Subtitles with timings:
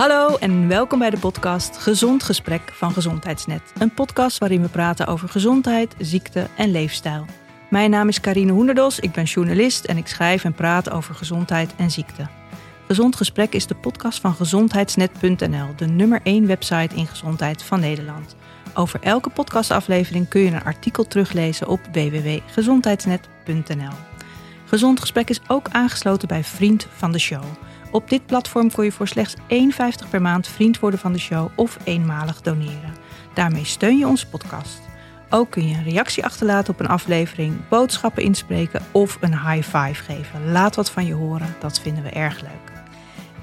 [0.00, 3.62] Hallo en welkom bij de podcast Gezond Gesprek van Gezondheidsnet.
[3.78, 7.24] Een podcast waarin we praten over gezondheid, ziekte en leefstijl.
[7.70, 11.74] Mijn naam is Karine Hoenderdos, ik ben journalist en ik schrijf en praat over gezondheid
[11.76, 12.26] en ziekte.
[12.86, 18.36] Gezond Gesprek is de podcast van gezondheidsnet.nl, de nummer 1 website in gezondheid van Nederland.
[18.74, 23.94] Over elke podcastaflevering kun je een artikel teruglezen op www.gezondheidsnet.nl.
[24.64, 27.44] Gezond Gesprek is ook aangesloten bij Vriend van de Show.
[27.90, 31.48] Op dit platform kun je voor slechts 1,50 per maand vriend worden van de show
[31.56, 32.94] of eenmalig doneren.
[33.34, 34.80] Daarmee steun je onze podcast.
[35.30, 40.02] Ook kun je een reactie achterlaten op een aflevering, boodschappen inspreken of een high five
[40.02, 40.52] geven.
[40.52, 42.72] Laat wat van je horen, dat vinden we erg leuk.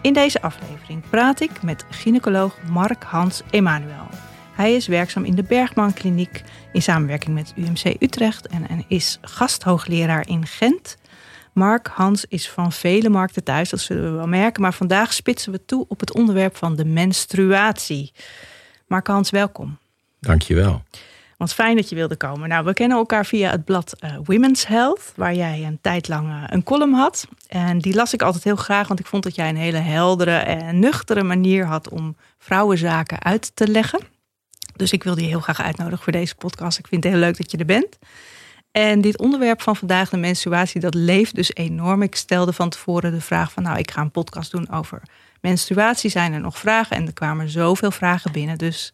[0.01, 4.07] In deze aflevering praat ik met gynaecoloog Mark Hans Emanuel.
[4.53, 10.27] Hij is werkzaam in de Bergman Kliniek in samenwerking met UMC Utrecht en is gasthoogleraar
[10.27, 10.97] in Gent.
[11.57, 14.61] Mark Hans is van vele markten thuis, dat zullen we wel merken.
[14.61, 18.11] Maar vandaag spitsen we toe op het onderwerp van de menstruatie.
[18.87, 19.77] Mark Hans, welkom.
[20.19, 20.83] Dankjewel.
[21.37, 22.49] Wat fijn dat je wilde komen.
[22.49, 26.27] Nou, we kennen elkaar via het blad uh, Women's Health, waar jij een tijd lang
[26.27, 27.27] uh, een column had.
[27.47, 30.37] En die las ik altijd heel graag, want ik vond dat jij een hele heldere
[30.37, 33.99] en nuchtere manier had om vrouwenzaken uit te leggen.
[34.75, 36.79] Dus ik wilde je heel graag uitnodigen voor deze podcast.
[36.79, 37.97] Ik vind het heel leuk dat je er bent.
[38.77, 42.01] En dit onderwerp van vandaag, de menstruatie, dat leeft dus enorm.
[42.01, 45.01] Ik stelde van tevoren de vraag van, nou, ik ga een podcast doen over
[45.41, 46.09] menstruatie.
[46.09, 46.97] Zijn er nog vragen?
[46.97, 48.57] En er kwamen zoveel vragen binnen.
[48.57, 48.89] Dus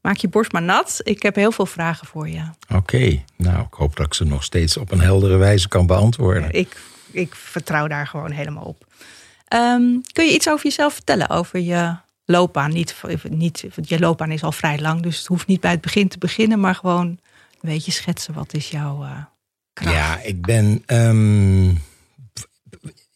[0.00, 1.00] maak je borst maar nat.
[1.02, 2.42] Ik heb heel veel vragen voor je.
[2.74, 6.52] Oké, nou, ik hoop dat ik ze nog steeds op een heldere wijze kan beantwoorden.
[6.52, 6.76] Ik,
[7.10, 8.86] ik vertrouw daar gewoon helemaal op.
[9.48, 12.72] Ehm, kun je iets over jezelf vertellen, over je loopbaan?
[12.72, 12.94] Niet,
[13.28, 16.18] niet, je loopbaan is al vrij lang, dus het hoeft niet bij het begin te
[16.18, 17.18] beginnen, maar gewoon
[17.60, 18.34] een beetje schetsen.
[18.34, 19.24] Wat is jouw uh,
[19.72, 19.94] kracht?
[19.94, 21.78] Ja, ik ben um,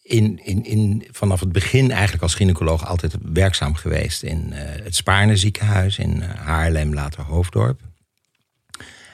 [0.02, 4.94] in, in, in, vanaf het begin eigenlijk als gynaecoloog altijd werkzaam geweest in uh, het
[4.94, 7.80] Spaarne ziekenhuis in uh, Haarlem, later Hoofddorp.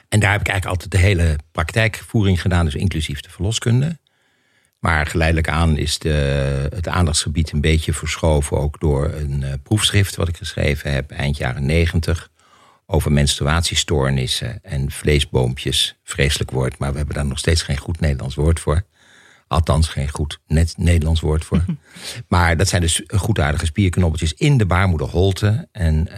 [0.09, 3.99] En daar heb ik eigenlijk altijd de hele praktijkvoering gedaan, dus inclusief de verloskunde.
[4.79, 8.57] Maar geleidelijk aan is de, het aandachtsgebied een beetje verschoven.
[8.57, 12.29] Ook door een proefschrift wat ik geschreven heb eind jaren negentig.
[12.93, 15.95] Over menstruatiestoornissen en vleesboompjes.
[16.03, 18.83] Vreselijk woord, maar we hebben daar nog steeds geen goed Nederlands woord voor.
[19.47, 21.65] Althans, geen goed net Nederlands woord voor.
[22.27, 25.67] Maar dat zijn dus goedaardige spierknobbeltjes in de baarmoederholte.
[25.71, 26.15] En uh,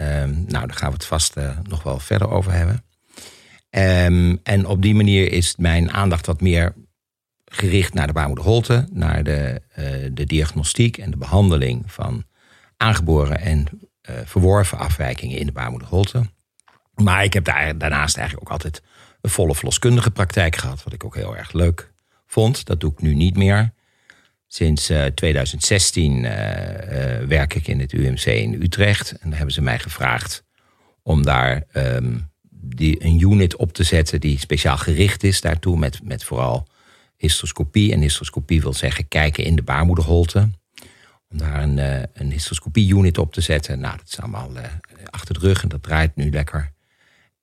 [0.47, 2.83] nou, daar gaan we het vast uh, nog wel verder over hebben.
[3.69, 6.73] Um, en op die manier is mijn aandacht wat meer
[7.45, 12.23] gericht naar de baarmoederholte, naar de, uh, de diagnostiek en de behandeling van
[12.77, 13.67] aangeboren en
[14.09, 16.31] uh, verworven afwijkingen in de baarmoederholte.
[16.95, 18.81] Maar ik heb daar, daarnaast eigenlijk ook altijd
[19.21, 21.91] een volle verloskundige praktijk gehad, wat ik ook heel erg leuk
[22.25, 22.65] vond.
[22.65, 23.73] Dat doe ik nu niet meer.
[24.47, 26.21] Sinds uh, 2016
[27.27, 29.11] werk ik in het UMC in Utrecht.
[29.11, 30.43] En daar hebben ze mij gevraagd
[31.01, 36.03] om daar um, die, een unit op te zetten die speciaal gericht is daartoe, met,
[36.03, 36.67] met vooral
[37.17, 37.93] hysteroscopie.
[37.93, 40.49] En hysteroscopie wil zeggen kijken in de baarmoederholte.
[41.29, 41.77] Om daar een,
[42.13, 43.79] een hysteroscopie-unit op te zetten.
[43.79, 44.51] Nou, dat is allemaal
[45.09, 46.72] achter de rug en dat draait nu lekker.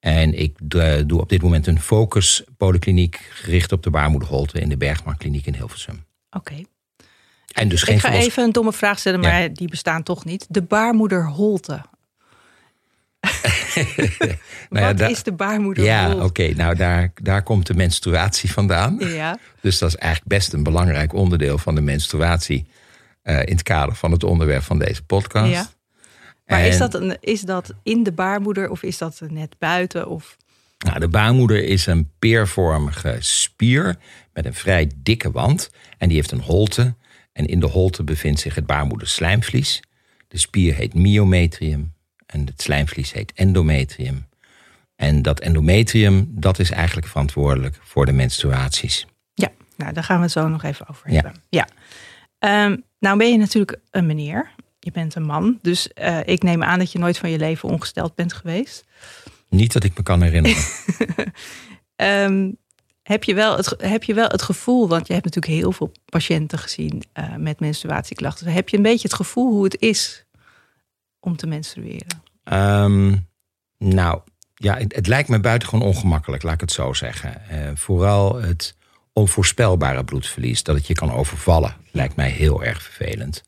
[0.00, 0.56] En ik
[1.06, 5.46] doe op dit moment een focus polykliniek gericht op de baarmoederholte in de Bergman Kliniek
[5.46, 6.04] in Hilversum.
[6.30, 6.52] Oké.
[6.52, 6.66] Okay.
[7.52, 9.48] En dus geen ik ga even een domme vraag stellen, maar ja.
[9.48, 10.46] die bestaan toch niet.
[10.48, 11.72] De baarmoederholte.
[14.70, 15.96] nou ja, Wat is de baarmoederholte?
[15.96, 16.24] Ja, oké.
[16.24, 18.96] Okay, nou, daar, daar komt de menstruatie vandaan.
[18.98, 19.38] Ja.
[19.60, 22.66] Dus dat is eigenlijk best een belangrijk onderdeel van de menstruatie...
[23.22, 25.50] Uh, in het kader van het onderwerp van deze podcast.
[25.50, 25.66] Ja.
[26.50, 30.08] Maar en, is, dat een, is dat in de baarmoeder of is dat net buiten?
[30.08, 30.36] Of?
[30.78, 33.96] Nou, de baarmoeder is een peervormige spier
[34.32, 35.70] met een vrij dikke wand.
[35.98, 36.94] En die heeft een holte.
[37.32, 39.82] En in de holte bevindt zich het baarmoederslijmvlies.
[40.28, 41.92] De spier heet myometrium.
[42.26, 44.28] En het slijmvlies heet endometrium.
[44.96, 49.06] En dat endometrium, dat is eigenlijk verantwoordelijk voor de menstruaties.
[49.34, 51.34] Ja, nou daar gaan we het zo nog even over hebben.
[51.48, 51.68] Ja.
[52.38, 52.64] ja.
[52.64, 54.50] Um, nou ben je natuurlijk een meneer.
[54.80, 55.58] Je bent een man.
[55.62, 58.84] Dus uh, ik neem aan dat je nooit van je leven ongesteld bent geweest.
[59.48, 60.62] Niet dat ik me kan herinneren.
[61.96, 62.56] um,
[63.02, 65.92] heb, je wel het, heb je wel het gevoel, want je hebt natuurlijk heel veel
[66.04, 68.46] patiënten gezien uh, met menstruatieklachten.
[68.46, 70.24] Heb je een beetje het gevoel hoe het is
[71.20, 72.22] om te menstrueren?
[72.52, 73.28] Um,
[73.78, 74.20] nou,
[74.54, 77.42] ja, het, het, lijkt me buitengewoon ongemakkelijk, laat ik het zo zeggen.
[77.52, 78.76] Uh, vooral het
[79.12, 83.42] onvoorspelbare bloedverlies, dat het je kan overvallen, lijkt mij heel erg vervelend.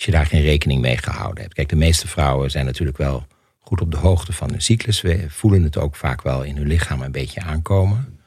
[0.00, 1.54] Als je daar geen rekening mee gehouden hebt.
[1.54, 3.26] Kijk, de meeste vrouwen zijn natuurlijk wel
[3.58, 5.00] goed op de hoogte van hun cyclus.
[5.00, 8.18] We voelen het ook vaak wel in hun lichaam een beetje aankomen.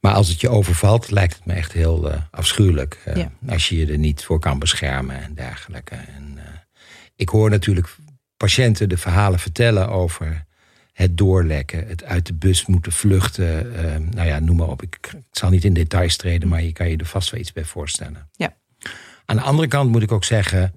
[0.00, 3.02] Maar als het je overvalt, lijkt het me echt heel uh, afschuwelijk.
[3.08, 3.32] Uh, ja.
[3.48, 5.94] Als je je er niet voor kan beschermen en dergelijke.
[5.94, 6.42] En, uh,
[7.16, 7.96] ik hoor natuurlijk
[8.36, 10.44] patiënten de verhalen vertellen over
[10.92, 13.72] het doorlekken, het uit de bus moeten vluchten.
[14.10, 14.82] Nou ja, noem maar op.
[14.82, 17.52] Ik, ik, zal niet in details treden, maar je kan je er vast wel iets
[17.52, 18.28] bij voorstellen.
[18.32, 18.56] Ja.
[19.30, 20.72] Aan de andere kant moet ik ook zeggen,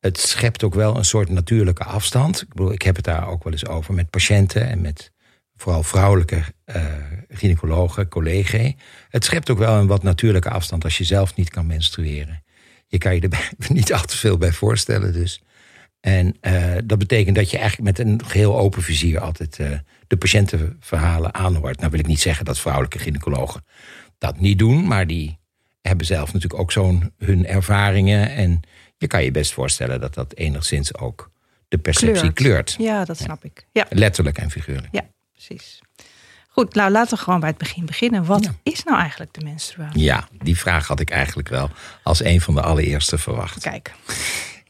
[0.00, 2.42] het schept ook wel een soort natuurlijke afstand.
[2.42, 5.12] Ik bedoel, ik heb het daar ook wel eens over met patiënten en met
[5.56, 6.84] vooral vrouwelijke uh,
[7.28, 8.72] gynaecologen, collega's.
[9.08, 12.44] Het schept ook wel een wat natuurlijke afstand als je zelf niet kan menstrueren.
[12.86, 15.42] Je kan je er niet al te veel bij voorstellen, dus.
[16.00, 19.70] En uh, dat betekent dat je eigenlijk met een geheel open vizier altijd uh,
[20.06, 21.78] de patiëntenverhalen aanhoort.
[21.78, 23.64] Nou wil ik niet zeggen dat vrouwelijke gynaecologen
[24.18, 25.39] dat niet doen, maar die
[25.80, 28.30] hebben zelf natuurlijk ook zo'n hun ervaringen.
[28.30, 28.60] En
[28.96, 31.30] je kan je best voorstellen dat dat enigszins ook
[31.68, 32.76] de perceptie kleurt.
[32.78, 33.66] Ja, dat snap ik.
[33.72, 33.86] Ja.
[33.88, 34.88] Letterlijk en figuurlijk.
[34.90, 35.80] Ja, precies.
[36.48, 38.24] Goed, nou laten we gewoon bij het begin beginnen.
[38.24, 38.54] Wat ja.
[38.62, 40.02] is nou eigenlijk de menstruatie?
[40.02, 41.70] Ja, die vraag had ik eigenlijk wel
[42.02, 43.62] als een van de allereerste verwacht.
[43.62, 43.92] Kijk.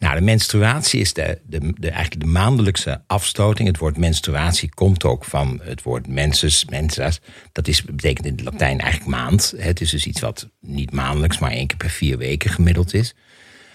[0.00, 3.69] Nou, de menstruatie is de, de, de, eigenlijk de maandelijkse afstoting.
[3.69, 7.20] Het woord menstruatie komt ook van het woord menses, mensas.
[7.52, 9.55] Dat is, betekent in het Latijn eigenlijk maand.
[9.56, 13.14] Het is dus iets wat niet maandelijks, maar één keer per vier weken gemiddeld is.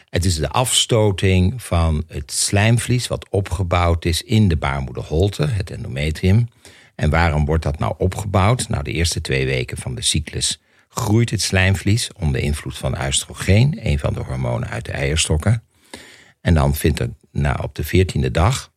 [0.09, 6.47] Het is de afstoting van het slijmvlies wat opgebouwd is in de baarmoederholte, het endometrium.
[6.95, 8.69] En waarom wordt dat nou opgebouwd?
[8.69, 13.79] Nou, de eerste twee weken van de cyclus groeit het slijmvlies onder invloed van oestrogeen,
[13.81, 15.64] een van de hormonen uit de eierstokken.
[16.45, 18.73] En dan vindt er nou, op de veertiende dag,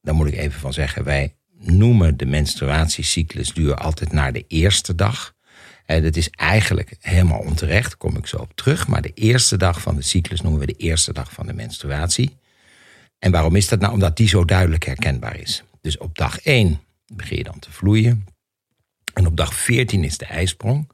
[0.00, 5.34] daar moet ik even van zeggen, wij noemen de menstruatiecyclusduur altijd naar de eerste dag.
[5.84, 8.86] En dat is eigenlijk helemaal onterecht, daar kom ik zo op terug.
[8.86, 12.36] Maar de eerste dag van de cyclus noemen we de eerste dag van de menstruatie.
[13.18, 13.92] En waarom is dat nou?
[13.92, 15.62] Omdat die zo duidelijk herkenbaar is.
[15.80, 16.80] Dus op dag 1
[17.12, 18.26] begin je dan te vloeien.
[19.12, 20.90] En op dag 14 is de ijsprong.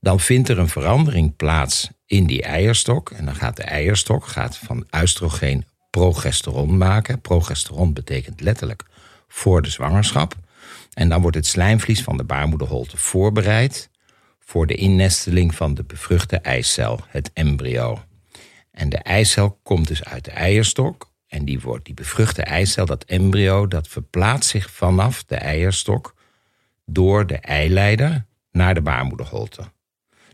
[0.00, 3.10] Dan vindt er een verandering plaats in die eierstok.
[3.10, 7.20] En dan gaat de eierstok gaat van oestrogeen progesteron maken.
[7.20, 8.84] Progesteron betekent letterlijk
[9.28, 10.34] voor de zwangerschap.
[10.92, 13.90] En dan wordt het slijmvlies van de baarmoederholte voorbereid
[14.38, 18.02] voor de innesteling van de bevruchte eicel, het embryo.
[18.70, 21.10] En de eicel komt dus uit de eierstok.
[21.26, 26.14] En die, wordt, die bevruchte eicel, dat embryo, dat verplaatst zich vanaf de eierstok
[26.84, 29.62] door de eileider naar de baarmoederholte.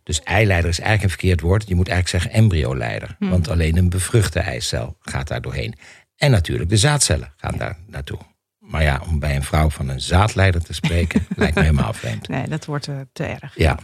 [0.05, 1.69] Dus eileider is eigenlijk een verkeerd woord.
[1.69, 3.17] Je moet eigenlijk zeggen embryoleider.
[3.19, 3.31] Hmm.
[3.31, 5.75] Want alleen een bevruchte eicel gaat daar doorheen.
[6.17, 8.19] En natuurlijk de zaadcellen gaan daar naartoe.
[8.59, 12.29] Maar ja, om bij een vrouw van een zaadleider te spreken, lijkt me helemaal vreemd.
[12.29, 13.53] Nee, dat wordt uh, te erg.
[13.57, 13.79] Ja.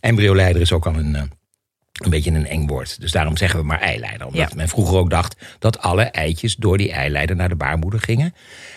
[0.00, 1.22] Embryoleider is ook al een, uh,
[1.92, 3.00] een beetje een eng woord.
[3.00, 4.26] Dus daarom zeggen we maar eileider.
[4.26, 4.56] Omdat ja.
[4.56, 8.34] men vroeger ook dacht dat alle eitjes door die eileider naar de baarmoeder gingen.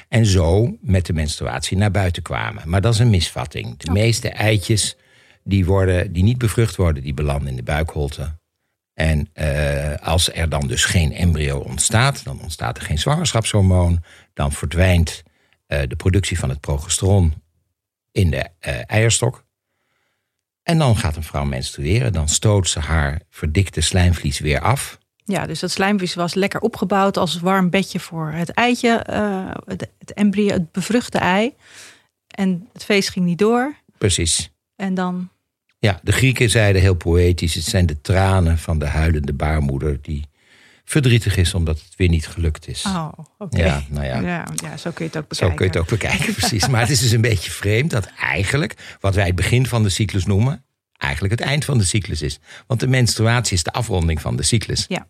[0.09, 2.69] En zo met de menstruatie naar buiten kwamen.
[2.69, 3.77] Maar dat is een misvatting.
[3.77, 4.97] De meeste eitjes
[5.43, 8.37] die, worden, die niet bevrucht worden, die belanden in de buikholte.
[8.93, 14.03] En uh, als er dan dus geen embryo ontstaat, dan ontstaat er geen zwangerschapshormoon.
[14.33, 15.23] Dan verdwijnt
[15.67, 17.33] uh, de productie van het progesteron
[18.11, 19.43] in de uh, eierstok.
[20.63, 22.13] En dan gaat een vrouw menstrueren.
[22.13, 24.97] Dan stoot ze haar verdikte slijmvlies weer af.
[25.25, 29.03] Ja, dus dat slijmvlies was lekker opgebouwd als warm bedje voor het eitje,
[29.65, 31.53] het, het embryo, het bevruchte ei.
[32.27, 33.75] En het feest ging niet door.
[33.97, 34.51] Precies.
[34.75, 35.29] En dan
[35.83, 40.25] ja, de Grieken zeiden heel poëtisch: het zijn de tranen van de huilende baarmoeder die
[40.85, 42.85] verdrietig is omdat het weer niet gelukt is.
[42.85, 43.63] Oh, oké.
[43.63, 44.19] Ja, nou ja.
[44.19, 44.47] ja.
[44.55, 45.35] Ja, zo kun je het ook bekijken.
[45.35, 46.67] Zo kun je het ook bekijken, precies.
[46.67, 49.89] Maar het is dus een beetje vreemd dat eigenlijk wat wij het begin van de
[49.89, 50.63] cyclus noemen,
[50.97, 52.39] eigenlijk het eind van de cyclus is.
[52.67, 54.85] Want de menstruatie is de afronding van de cyclus.
[54.87, 55.07] Ja,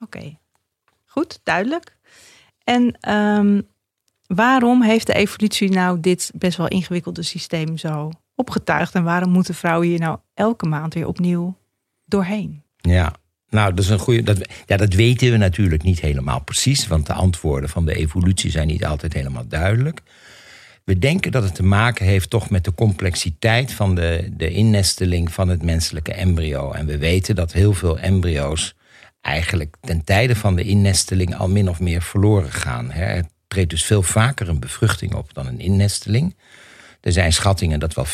[0.00, 0.38] oké.
[1.06, 1.96] Goed, duidelijk.
[2.64, 3.68] En um,
[4.26, 8.94] waarom heeft de evolutie nou dit best wel ingewikkelde systeem zo opgetuigd.
[8.94, 11.56] En waarom moeten vrouwen hier nou elke maand weer opnieuw
[12.04, 12.62] doorheen?
[12.76, 13.12] Ja,
[13.50, 14.22] nou, dat is een goede.
[14.22, 18.50] Dat, ja, dat weten we natuurlijk niet helemaal precies, want de antwoorden van de evolutie
[18.50, 20.02] zijn niet altijd helemaal duidelijk.
[20.84, 25.32] We denken dat het te maken heeft toch met de complexiteit van de, de innesteling
[25.32, 26.72] van het menselijke embryo.
[26.72, 28.74] En we weten dat heel veel embryo's
[29.20, 32.92] eigenlijk ten tijde van de innesteling al min of meer verloren gaan.
[32.92, 36.36] Er treedt dus veel vaker een bevruchting op dan een innesteling.
[37.00, 38.08] Er zijn schattingen dat wel 50%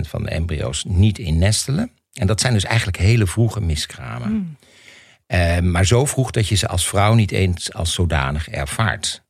[0.00, 1.90] van de embryo's niet innestelen.
[2.12, 4.32] En dat zijn dus eigenlijk hele vroege miskramen.
[4.32, 4.56] Mm.
[5.26, 9.22] Uh, maar zo vroeg dat je ze als vrouw niet eens als zodanig ervaart.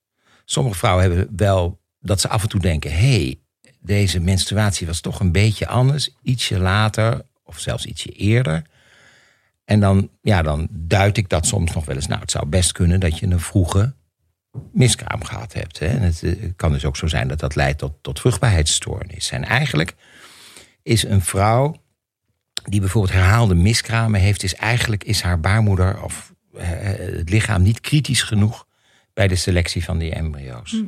[0.44, 3.40] Sommige vrouwen hebben wel dat ze af en toe denken: hé, hey,
[3.80, 8.62] deze menstruatie was toch een beetje anders, ietsje later of zelfs ietsje eerder.
[9.64, 12.06] En dan, ja, dan duid ik dat soms nog wel eens.
[12.06, 13.94] Nou, het zou best kunnen dat je een vroege
[14.72, 15.78] miskraam gehad hebt.
[15.78, 15.86] Hè.
[15.86, 19.30] En het eh, kan dus ook zo zijn dat dat leidt tot, tot vruchtbaarheidsstoornis.
[19.30, 19.94] En eigenlijk
[20.82, 21.76] is een vrouw
[22.64, 28.22] die bijvoorbeeld herhaalde miskramen heeft, is eigenlijk is haar baarmoeder of het lichaam niet kritisch
[28.22, 28.66] genoeg
[29.14, 30.70] bij de selectie van die embryo's.
[30.70, 30.84] Hm.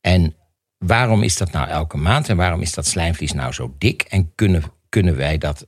[0.00, 0.34] En
[0.78, 4.02] waarom is dat nou elke maand en waarom is dat slijmvlies nou zo dik?
[4.02, 5.66] En kunnen, kunnen wij dat,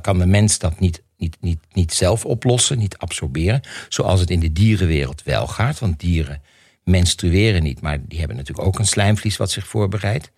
[0.00, 3.60] kan de mens dat niet, niet, niet, niet zelf oplossen, niet absorberen?
[3.88, 5.78] Zoals het in de dierenwereld wel gaat.
[5.78, 6.42] Want dieren
[6.84, 10.32] menstrueren niet, maar die hebben natuurlijk ook een slijmvlies wat zich voorbereidt.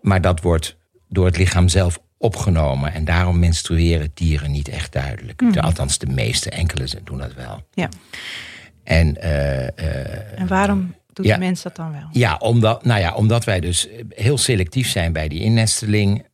[0.00, 0.76] Maar dat wordt
[1.08, 2.92] door het lichaam zelf opgenomen.
[2.92, 5.40] En daarom menstrueren dieren niet echt duidelijk.
[5.40, 5.58] Mm.
[5.58, 7.66] Althans, de meeste, enkele doen dat wel.
[7.72, 7.88] Ja.
[8.84, 12.08] En, uh, en waarom doet de mens dat dan wel?
[12.12, 16.24] Ja omdat, nou ja, omdat wij dus heel selectief zijn bij die innesteling.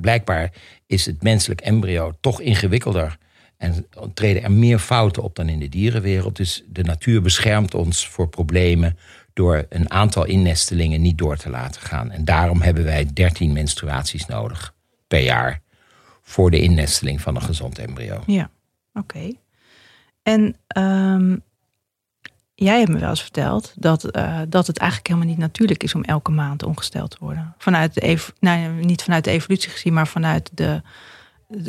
[0.00, 0.52] Blijkbaar
[0.86, 3.18] is het menselijk embryo toch ingewikkelder.
[3.56, 6.36] En treden er meer fouten op dan in de dierenwereld.
[6.36, 8.98] Dus de natuur beschermt ons voor problemen
[9.32, 12.10] door een aantal innestelingen niet door te laten gaan.
[12.10, 14.74] En daarom hebben wij 13 menstruaties nodig
[15.06, 15.60] per jaar
[16.22, 18.22] voor de innesteling van een gezond embryo.
[18.26, 18.50] Ja,
[18.92, 19.32] oké.
[20.22, 21.42] En um,
[22.64, 25.94] jij hebt me wel eens verteld dat, uh, dat het eigenlijk helemaal niet natuurlijk is
[25.94, 27.54] om elke maand ongesteld te worden.
[27.58, 30.82] Vanuit de nou, niet vanuit de evolutie gezien, maar vanuit de,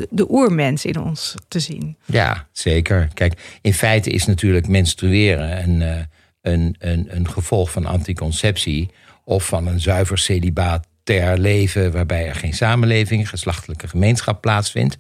[0.10, 1.98] de, oermens in ons te zien.
[2.06, 3.10] Ja, zeker.
[3.14, 6.08] Kijk, in feite is natuurlijk menstrueren een,
[6.42, 8.90] een, een, een gevolg van anticonceptie
[9.24, 14.98] of van een zuiver celibaat ter leven waarbij er geen samenleving, geslachtelijke gemeenschap plaatsvindt.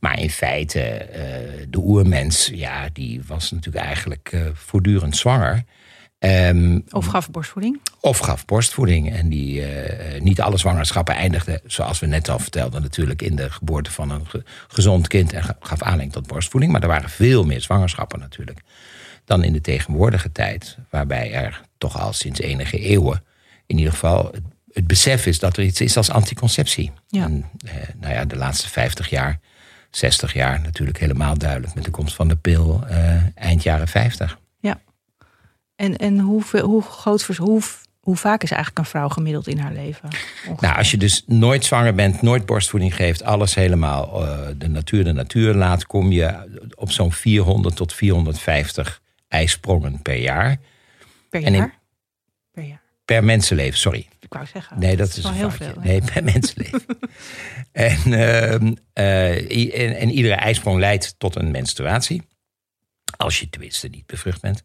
[0.00, 5.64] Maar in feite, uh, de oermens, ja, die was natuurlijk eigenlijk uh, voortdurend zwanger.
[6.18, 7.80] Um, of gaf borstvoeding?
[8.00, 9.12] Of gaf borstvoeding.
[9.12, 13.50] En die, uh, niet alle zwangerschappen eindigden, zoals we net al vertelden, natuurlijk in de
[13.50, 16.72] geboorte van een ge gezond kind en gaf aanleiding tot borstvoeding.
[16.72, 18.60] Maar er waren veel meer zwangerschappen natuurlijk
[19.24, 23.22] dan in de tegenwoordige tijd, waarbij er toch al sinds enige eeuwen
[23.66, 24.34] in ieder geval
[24.72, 26.92] het besef is dat er iets is als anticonceptie.
[27.08, 27.24] Ja.
[27.24, 29.40] En, eh, nou ja, de laatste 50 jaar,
[29.90, 34.38] 60 jaar natuurlijk helemaal duidelijk met de komst van de pil eh, eind jaren 50.
[34.58, 34.80] Ja.
[35.76, 37.60] En, en hoe, hoe groot hoe,
[38.00, 40.08] hoe vaak is eigenlijk een vrouw gemiddeld in haar leven?
[40.60, 45.04] Nou, als je dus nooit zwanger bent, nooit borstvoeding geeft, alles helemaal uh, de natuur
[45.04, 46.34] de natuur laat, kom je
[46.74, 50.56] op zo'n 400 tot 450 ijsprongen per jaar.
[51.28, 51.52] Per jaar?
[51.52, 51.72] In,
[52.52, 52.80] per jaar.
[53.04, 54.08] Per mensenleven, sorry.
[54.30, 54.78] Ik wou zeggen.
[54.78, 55.74] Nee, dat, is, wel heel veel.
[55.80, 56.98] Nee, per mensenleven.
[57.72, 58.52] en, uh,
[58.94, 62.22] uh, en, en, iedere ijsprong leidt tot een menstruatie.
[63.16, 64.64] Als je tenminste niet bevrucht bent.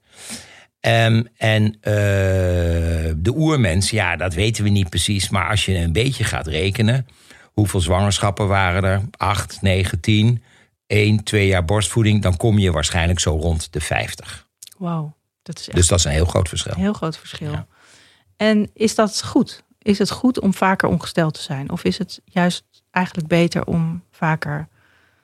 [0.79, 1.73] Um, en uh,
[3.17, 5.29] de oermens, ja, dat weten we niet precies.
[5.29, 7.07] Maar als je een beetje gaat rekenen.
[7.53, 9.01] Hoeveel zwangerschappen waren er?
[9.17, 10.43] Acht, negen, tien.
[10.87, 12.21] één, twee jaar borstvoeding.
[12.21, 14.47] Dan kom je waarschijnlijk zo rond de 50.
[14.77, 15.15] Wauw.
[15.43, 16.73] Dat is echt dus dat is een heel groot verschil.
[16.73, 17.51] Een heel groot verschil.
[17.51, 17.67] Ja.
[18.37, 19.63] En is dat goed?
[19.79, 21.71] Is het goed om vaker ongesteld te zijn?
[21.71, 24.67] Of is het juist eigenlijk beter om vaker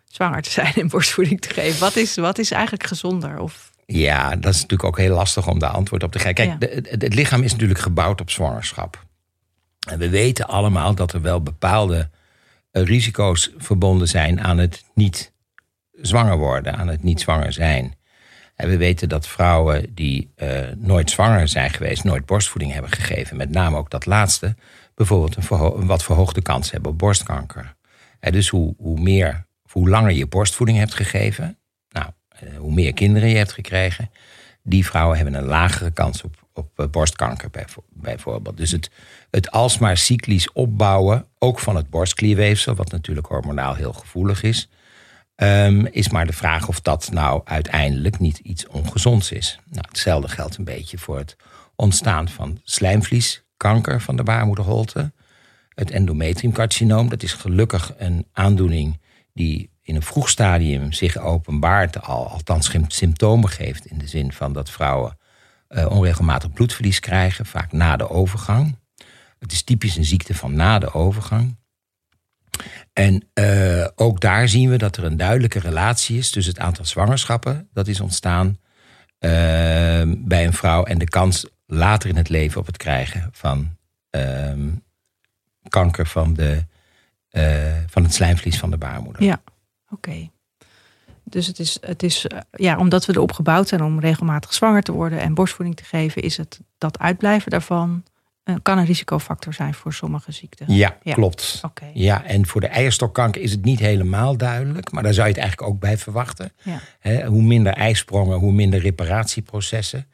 [0.06, 1.80] zwanger te zijn en borstvoeding te geven?
[1.80, 3.40] Wat is, wat is eigenlijk gezonder?
[3.40, 3.72] Of...
[3.86, 6.34] Ja, dat is natuurlijk ook heel lastig om daar antwoord op te geven.
[6.34, 9.06] Kijk, de, het lichaam is natuurlijk gebouwd op zwangerschap.
[9.90, 12.10] En we weten allemaal dat er wel bepaalde
[12.72, 15.32] eh, risico's verbonden zijn aan het niet
[15.92, 17.96] zwanger worden, aan het niet zwanger zijn.
[18.62, 23.38] En we weten dat vrouwen die uh, nooit zwanger zijn geweest, nooit borstvoeding hebben gegeven,
[23.38, 24.56] met name ook dat laatste,
[24.96, 27.76] bijvoorbeeld een, wat verhoogde kans hebben op borstkanker.
[28.20, 31.58] En dus hoe, hoe, meer, hoe langer je borstvoeding hebt gegeven,
[31.90, 32.08] nou,
[32.44, 34.12] uh, hoe meer kinderen je hebt gekregen,
[34.64, 37.50] die vrouwen hebben een lagere kans op, op uh, borstkanker
[37.90, 38.58] bijvoorbeeld.
[38.58, 38.90] Dus het,
[39.32, 44.70] het alsmaar cyclisch opbouwen, ook van het borstklierweefsel, wat natuurlijk hormonaal heel gevoelig is,
[45.44, 49.60] Um, is maar de vraag of dat nou uiteindelijk niet iets ongezonds is.
[49.70, 51.36] Nou, hetzelfde geldt een beetje voor het
[51.76, 55.12] ontstaan van slijmvlieskanker van de baarmoederholte.
[55.70, 59.02] Het endometriumcarcinoom, dat is gelukkig een aandoening
[59.34, 63.86] die in een vroeg stadium zich openbaart, al, althans symptomen geeft.
[63.86, 65.18] In de zin van dat vrouwen
[65.70, 68.80] uh, onregelmatig bloedverlies krijgen, vaak na de overgang.
[69.40, 71.60] Het is typisch een ziekte van na de overgang.
[72.94, 76.86] En uh, ook daar zien we dat er een duidelijke relatie is tussen het aantal
[76.86, 79.32] zwangerschappen dat is ontstaan uh,
[80.18, 83.78] bij een vrouw en de kans later in het leven op het krijgen van
[84.16, 84.54] uh,
[85.70, 86.66] kanker van, de,
[87.32, 89.24] uh, van het slijmvlies van de baarmoeder.
[89.24, 89.42] Ja,
[89.90, 90.30] oké.
[91.24, 94.92] Dus het is, het is ja, omdat we erop gebouwd zijn om regelmatig zwanger te
[94.92, 98.04] worden en borstvoeding te geven, is het dat uitblijven daarvan
[98.62, 100.74] kan een risicofactor zijn voor sommige ziekten.
[100.74, 101.62] Ja, klopt.
[101.66, 101.92] Okay.
[101.94, 105.42] Ja, en voor de eierstokkanker is het niet helemaal duidelijk, maar daar zou je het
[105.42, 106.54] eigenlijk ook bij verwachten.
[106.64, 107.26] Ja.
[107.26, 110.08] hoe minder ijsprongen, hoe minder reparatieprocessen.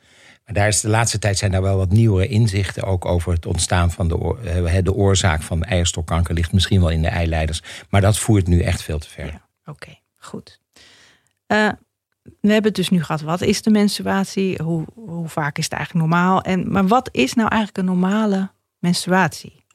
[0.45, 3.45] Maar daar is de laatste tijd zijn daar wel wat nieuwere inzichten ook over het
[3.45, 7.61] ontstaan van de, de oorzaak van eierstokkanker ligt misschien wel in de eileiders.
[7.89, 9.25] Maar dat voert nu echt veel te ver.
[9.25, 10.59] Ja, Oké, goed.
[11.47, 11.69] Uh,
[12.41, 13.21] we hebben het dus nu gehad.
[13.21, 14.63] Wat is de menstruatie?
[14.63, 16.41] Hoe, hoe vaak is het eigenlijk normaal?
[16.41, 19.65] En, maar wat is nou eigenlijk een normale menstruatie?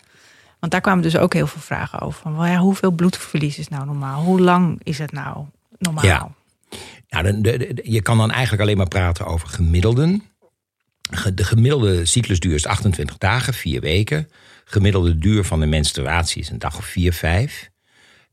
[0.60, 2.20] Want daar kwamen dus ook heel veel vragen over.
[2.20, 4.22] Van, ja, hoeveel bloedverlies is nou normaal?
[4.22, 5.46] Hoe lang is het nou
[5.78, 6.04] normaal?
[6.04, 6.30] Ja.
[7.08, 10.22] Nou, de, de, je kan dan eigenlijk alleen maar praten over gemiddelden.
[11.34, 14.28] De gemiddelde cyclusduur is 28 dagen, vier weken.
[14.64, 17.70] Gemiddelde duur van de menstruatie is een dag of vier, vijf.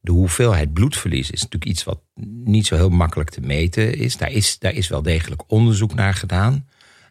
[0.02, 2.00] De hoeveelheid bloedverlies is natuurlijk iets wat
[2.44, 4.18] niet zo heel makkelijk te meten is.
[4.18, 6.68] Daar is, daar is wel degelijk onderzoek naar gedaan.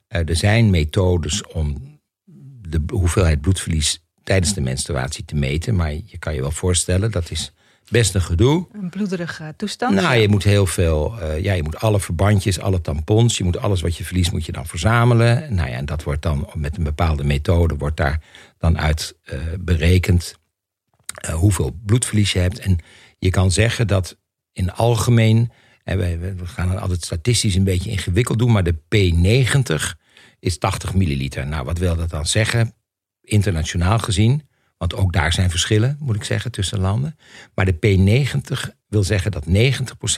[0.09, 1.99] Uh, er zijn methodes om
[2.61, 5.77] de hoeveelheid bloedverlies tijdens de menstruatie te meten.
[5.77, 7.53] Maar je kan je wel voorstellen, dat is
[7.91, 8.67] best een gedoe.
[8.73, 9.95] Een bloederige toestand?
[9.95, 13.59] Nou, je moet heel veel, uh, ja, je moet alle verbandjes, alle tampons, je moet
[13.59, 15.55] alles wat je verliest, moet je dan verzamelen.
[15.55, 18.21] Nou ja, en dat wordt dan met een bepaalde methode, wordt daar
[18.59, 20.39] dan uit uh, berekend
[21.27, 22.59] uh, hoeveel bloedverlies je hebt.
[22.59, 22.79] En
[23.19, 24.17] je kan zeggen dat
[24.53, 25.51] in algemeen,
[25.85, 29.99] we gaan het altijd statistisch een beetje ingewikkeld doen, maar de P90
[30.41, 31.47] is 80 milliliter.
[31.47, 32.73] Nou, wat wil dat dan zeggen?
[33.21, 37.19] Internationaal gezien, want ook daar zijn verschillen, moet ik zeggen, tussen landen.
[37.55, 39.51] Maar de P90 wil zeggen dat 90%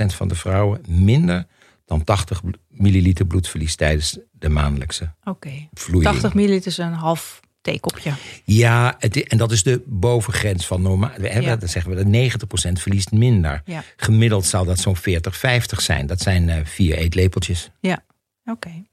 [0.06, 1.46] van de vrouwen minder
[1.84, 5.68] dan 80 milliliter bloed verliest tijdens de maandelijkse Oké,
[6.02, 8.12] 80 milliliter is een half theekopje.
[8.44, 11.10] Ja, het, en dat is de bovengrens van normaal.
[11.20, 11.56] Ja.
[11.56, 13.62] Dan zeggen we dat 90% verliest minder.
[13.64, 13.82] Ja.
[13.96, 16.06] Gemiddeld zal dat zo'n 40, 50 zijn.
[16.06, 17.70] Dat zijn uh, vier eetlepeltjes.
[17.80, 18.04] Ja,
[18.44, 18.50] oké.
[18.50, 18.84] Okay.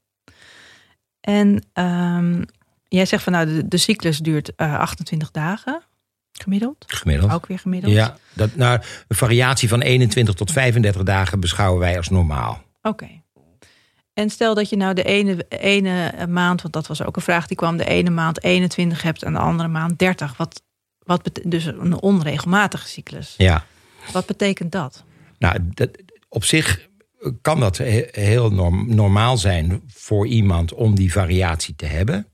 [1.20, 2.44] En um,
[2.88, 5.82] jij zegt van nou, de, de cyclus duurt uh, 28 dagen.
[6.32, 6.84] Gemiddeld?
[6.86, 7.32] Gemiddeld.
[7.32, 7.92] Ook weer gemiddeld?
[7.92, 12.62] Ja, dat, nou, een variatie van 21 tot 35 dagen beschouwen wij als normaal.
[12.82, 12.88] Oké.
[12.88, 13.17] Okay.
[14.18, 17.46] En stel dat je nou de ene, ene maand, want dat was ook een vraag
[17.46, 20.36] die kwam, de ene maand 21 hebt en de andere maand 30.
[20.36, 20.62] Wat,
[20.98, 23.34] wat dus een onregelmatige cyclus.
[23.36, 23.64] Ja.
[24.12, 25.04] Wat betekent dat?
[25.38, 25.90] Nou, dat,
[26.28, 26.88] op zich
[27.42, 27.76] kan dat
[28.10, 32.26] heel norm, normaal zijn voor iemand om die variatie te hebben.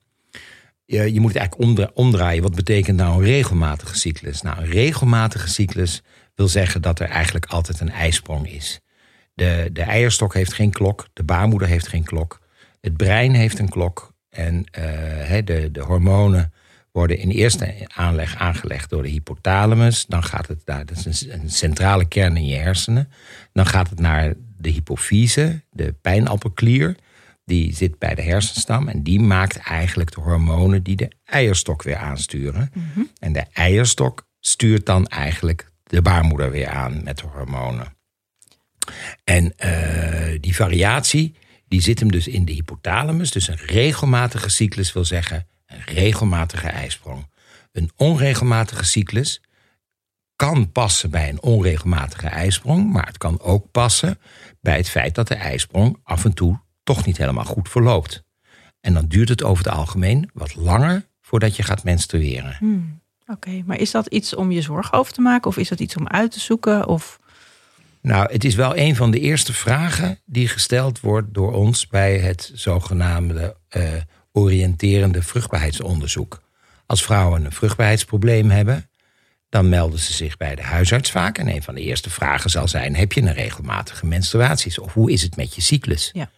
[0.85, 2.43] Je, je moet het eigenlijk omdraaien.
[2.43, 4.43] Wat betekent nou een regelmatige cyclus?
[4.43, 6.03] Nou, een regelmatige cyclus
[6.35, 8.81] wil zeggen dat er eigenlijk altijd een ijsprong is.
[9.35, 12.41] De, de eierstok heeft geen klok, de baarmoeder heeft geen klok,
[12.81, 14.13] het brein heeft een klok.
[14.29, 16.53] En uh, de, de hormonen
[16.93, 20.07] worden in eerste aanleg aangelegd door de hypothalamus.
[20.07, 23.09] Dan gaat het naar, dat is een, centrale kern in je hersenen.
[23.53, 26.97] Dan gaat het naar de hypofyse, de pijnappelklier.
[27.45, 31.97] Die zit bij de hersenstam en die maakt eigenlijk de hormonen die de eierstok weer
[31.97, 32.71] aansturen.
[32.75, 33.11] Mm -hmm.
[33.19, 37.94] En de eierstok stuurt dan eigenlijk de baarmoeder weer aan met de hormonen.
[39.25, 41.37] En uh, die variatie,
[41.69, 43.31] die zit hem dus in de hypothalamus.
[43.31, 47.31] Dus een regelmatige cyclus wil zeggen een regelmatige ijsprong.
[47.73, 49.43] Een onregelmatige cyclus
[50.37, 54.19] kan passen bij een onregelmatige ijsprong, maar het kan ook passen
[54.61, 58.23] bij het feit dat de ijsprong af en toe toch niet helemaal goed verloopt.
[58.81, 62.57] En dan duurt het over het algemeen wat langer voordat je gaat menstrueren.
[62.59, 65.81] Hmm, Oké, maar is dat iets om je zorgen over te maken of is dat
[65.81, 66.89] iets om uit te zoeken?
[66.89, 67.19] Of...
[68.05, 72.19] Nou, het is wel een van de eerste vragen die gesteld wordt door ons bij
[72.19, 73.93] het zogenaamde uh,
[74.33, 76.43] oriënterende vruchtbaarheidsonderzoek.
[76.87, 78.89] Als vrouwen een vruchtbaarheidsprobleem hebben,
[79.49, 81.39] dan melden ze zich bij de huisarts vaak.
[81.39, 84.79] En een van de eerste vragen zal zijn: heb je een regelmatige menstruaties?
[84.79, 86.11] Of hoe is het met je cyclus?
[86.13, 86.31] Ja.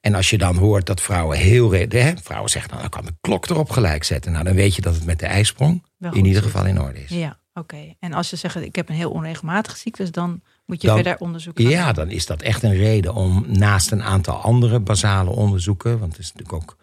[0.00, 1.72] En als je dan hoort dat vrouwen heel.
[1.72, 4.32] Hè, vrouwen zeggen dan: nou, dan kan de klok erop gelijk zetten.
[4.32, 7.10] Nou, dan weet je dat het met de ijsprong in ieder geval in orde is.
[7.10, 7.74] Ja, oké.
[7.74, 7.96] Okay.
[8.00, 11.18] En als je zegt: ik heb een heel onregelmatige cyclus, dan moet je dan, verder
[11.18, 11.68] onderzoeken.
[11.68, 15.98] Ja, dan is dat echt een reden om naast een aantal andere basale onderzoeken.
[15.98, 16.76] Want het is natuurlijk ook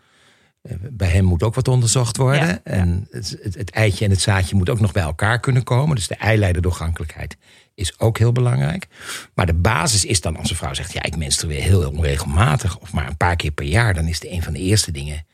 [0.91, 2.47] bij hem moet ook wat onderzocht worden.
[2.47, 5.63] Ja, en het, het, het, eitje en het zaadje moet ook nog bij elkaar kunnen
[5.63, 5.95] komen.
[5.95, 7.37] Dus de eileiderdoorgankelijkheid
[7.73, 8.87] is ook heel belangrijk.
[9.33, 10.93] Maar de basis is dan als een vrouw zegt...
[10.93, 13.93] ja, ik menstrueer heel onregelmatig of maar een paar keer per jaar...
[13.93, 15.25] dan is de een van de eerste dingen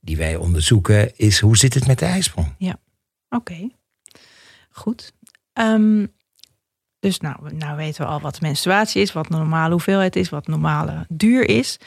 [0.00, 1.16] die wij onderzoeken...
[1.16, 2.54] is hoe zit het met de ijsprong?
[2.58, 2.78] Ja,
[3.28, 3.52] oké.
[3.52, 3.74] Okay.
[4.70, 5.12] Goed.
[5.52, 6.12] Um,
[7.00, 9.12] dus nou, nou weten we al wat menstruatie is...
[9.12, 11.78] wat normale hoeveelheid is, wat normale duur is.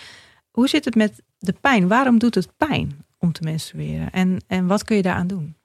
[0.52, 1.88] Hoe zit het met de pijn.
[1.88, 4.12] Waarom doet het pijn om te menstrueren?
[4.12, 5.56] En, en wat kun je daaraan doen?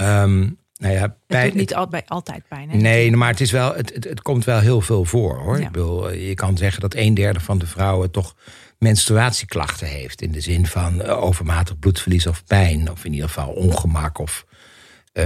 [0.00, 2.70] Um, nou ja, pijn, het doet niet al, bij altijd pijn.
[2.70, 2.76] Hè?
[2.76, 5.58] Nee, maar het, is wel, het, het, het komt wel heel veel voor hoor.
[5.58, 5.66] Ja.
[5.66, 8.34] Ik bedoel, je kan zeggen dat een derde van de vrouwen toch
[8.78, 10.22] menstruatieklachten heeft.
[10.22, 12.90] In de zin van uh, overmatig bloedverlies of pijn.
[12.90, 14.46] Of in ieder geval ongemak of
[15.12, 15.24] uh,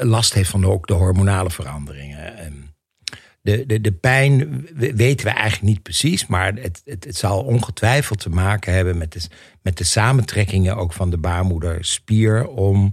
[0.00, 2.46] last heeft van ook de hormonale veranderingen.
[2.46, 2.74] Um,
[3.46, 8.30] de, de, de pijn weten we eigenlijk niet precies, maar het, het, zal ongetwijfeld te
[8.30, 9.20] maken hebben met de,
[9.62, 12.92] met de samentrekkingen ook van de baarmoederspier om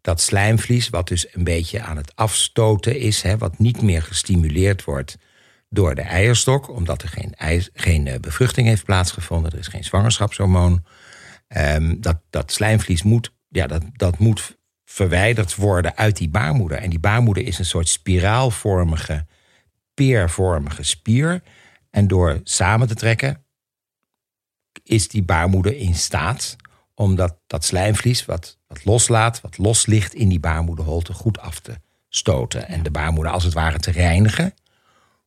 [0.00, 4.84] dat slijmvlies, wat dus een beetje aan het afstoten is, hè, wat niet meer gestimuleerd
[4.84, 5.16] wordt
[5.68, 7.34] door de eierstok, omdat er geen,
[7.74, 9.52] geen eh, bevruchting heeft plaatsgevonden.
[9.52, 10.84] Er is geen zwangerschapshormoon.
[11.48, 14.57] Ehm, dat, dat slijmvlies moet, ja, dat, dat moet
[14.90, 16.78] verwijderd worden uit die baarmoeder.
[16.78, 19.26] En die baarmoeder is een soort spiraalvormige,
[19.94, 21.42] peervormige spier.
[21.90, 23.44] En door samen te trekken
[24.82, 26.56] is die baarmoeder in staat
[26.94, 31.60] om dat, dat slijmvlies wat, wat loslaat, wat los ligt in die baarmoederholte, goed af
[31.60, 31.74] te
[32.08, 32.68] stoten.
[32.68, 34.54] En de baarmoeder als het ware te reinigen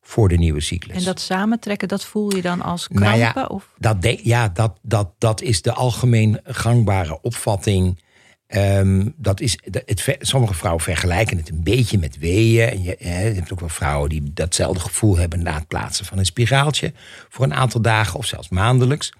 [0.00, 0.96] voor de nieuwe cyclus.
[0.96, 3.18] En dat samentrekken, dat voel je dan als krampen?
[3.18, 3.68] Nou ja, of?
[3.78, 7.98] Dat, de, ja dat, dat, dat is de algemeen gangbare opvatting.
[8.52, 12.68] Ehm, dat is, het, sommige vrouwen vergelijken het een beetje met weeën.
[12.68, 16.18] En je, je hebt ook wel vrouwen die datzelfde gevoel hebben na het plaatsen van
[16.18, 16.92] een spiraaltje
[17.28, 19.12] voor een aantal dagen of zelfs maandelijks.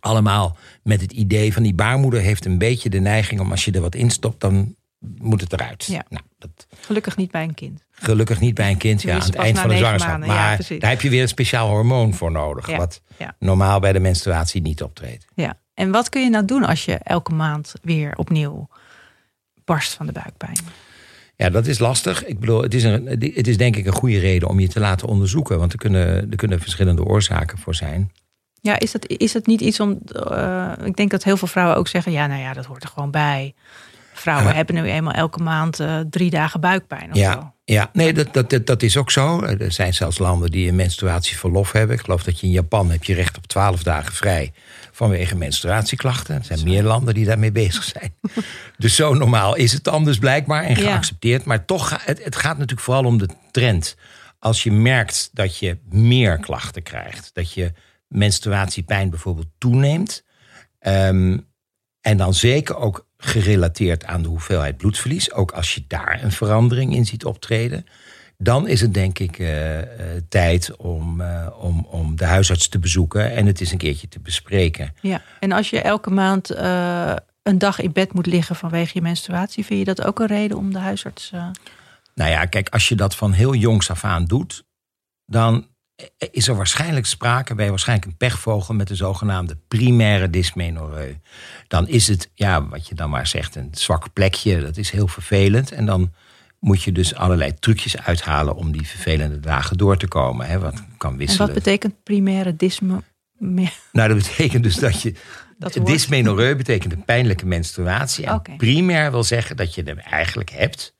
[0.00, 3.72] Allemaal met het idee van die baarmoeder heeft een beetje de neiging om als je
[3.72, 5.84] er wat in stopt, dan moet het eruit.
[5.84, 6.04] Ja.
[6.08, 6.66] Nou, dat...
[6.80, 7.84] Gelukkig niet bij een kind.
[7.90, 10.26] Gelukkig niet bij een kind, ja, aan het eind van de zwangerschap.
[10.26, 12.76] Maar daar heb je weer een speciaal hormoon voor nodig.
[12.76, 13.02] Wat
[13.38, 15.26] normaal bij de menstruatie niet optreedt.
[15.34, 15.58] Ja.
[15.80, 18.68] En wat kun je nou doen als je elke maand weer opnieuw
[19.64, 20.58] barst van de buikpijn?
[21.36, 22.24] Ja, dat is lastig.
[22.24, 24.80] Ik bedoel, het is, een, het is denk ik een goede reden om je te
[24.80, 25.58] laten onderzoeken.
[25.58, 28.12] Want er kunnen, er kunnen verschillende oorzaken voor zijn.
[28.60, 29.98] Ja, is dat, is dat niet iets om.
[30.30, 32.88] Uh, ik denk dat heel veel vrouwen ook zeggen: ja, nou ja, dat hoort er
[32.88, 33.54] gewoon bij.
[34.12, 37.10] Vrouwen hebben nu eenmaal elke maand uh, drie dagen buikpijn.
[37.10, 37.52] Of ja, zo.
[37.70, 39.42] Ja, nee, dat, dat, dat is ook zo.
[39.42, 41.96] Er zijn zelfs landen die een menstruatieverlof hebben.
[41.96, 44.52] Ik geloof dat je in Japan heb je recht op twaalf dagen vrij
[44.92, 46.34] vanwege menstruatieklachten.
[46.34, 48.14] Er zijn meer landen die daarmee bezig zijn.
[48.78, 51.44] dus zo normaal is het anders blijkbaar en geaccepteerd.
[51.44, 53.96] Maar toch, het, het gaat natuurlijk vooral om de trend.
[54.38, 57.72] Als je merkt dat je meer klachten krijgt, dat je
[58.08, 60.24] menstruatiepijn bijvoorbeeld toeneemt.
[60.80, 61.48] Um,
[62.00, 65.32] en dan zeker ook gerelateerd aan de hoeveelheid bloedverlies.
[65.32, 67.86] Ook als je daar een verandering in ziet optreden.
[68.38, 69.84] Dan is het denk ik uh, uh,
[70.28, 74.20] tijd om, uh, om, om de huisarts te bezoeken en het eens een keertje te
[74.20, 74.94] bespreken.
[75.00, 76.50] Ja, en als je elke maand
[77.42, 80.56] een dag in bed moet liggen vanwege je menstruatie, vind je dat ook een reden
[80.56, 81.30] om de huisarts.
[82.14, 84.64] Nou ja, kijk, als je dat van heel jongs af aan doet,
[85.26, 85.66] dan
[86.30, 91.16] is er waarschijnlijk sprake, bij waarschijnlijk een pechvogel met de zogenaamde primaire dysmenorrheu.
[91.68, 95.08] Dan is het, ja, wat je dan maar zegt, een zwak plekje, dat is heel
[95.08, 95.72] vervelend.
[95.72, 96.12] En dan
[96.58, 100.46] moet je dus allerlei trucjes uithalen om die vervelende dagen door te komen.
[100.46, 101.48] Hè, wat kan wisselen.
[101.48, 103.08] En wat betekent primaire dysmenorrheu?
[103.92, 105.14] Nou, dat betekent dus dat je.
[105.58, 108.26] Dat dysmenorrheu betekent een pijnlijke menstruatie.
[108.26, 110.94] En primair wil zeggen dat je hem eigenlijk hebt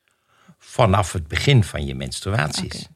[0.58, 2.88] vanaf het begin van je menstruaties.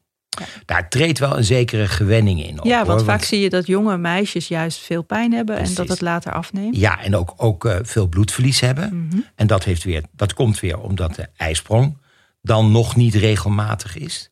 [0.64, 2.59] Daar treedt wel een zekere gewenning in.
[2.61, 5.88] Op, ja, want vaak zie je dat jonge meisjes juist veel pijn hebben en dat
[5.88, 6.77] het later afneemt.
[6.77, 9.07] Ja, en ook, ook uh, veel bloedverlies hebben.
[9.09, 9.20] Mhm.
[9.35, 11.99] En dat, heeft weer, dat komt weer omdat de ijsprong
[12.42, 14.31] dan nog niet regelmatig is.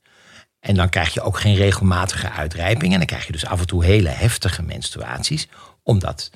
[0.61, 2.93] En dan krijg je ook geen regelmatige uitrijping.
[2.93, 5.49] En dan krijg je dus af en toe hele heftige menstruaties.
[5.83, 6.31] Omdat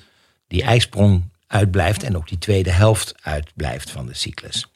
[0.47, 4.67] die ijsprong uitblijft en ook die tweede helft uitblijft van de cyclus.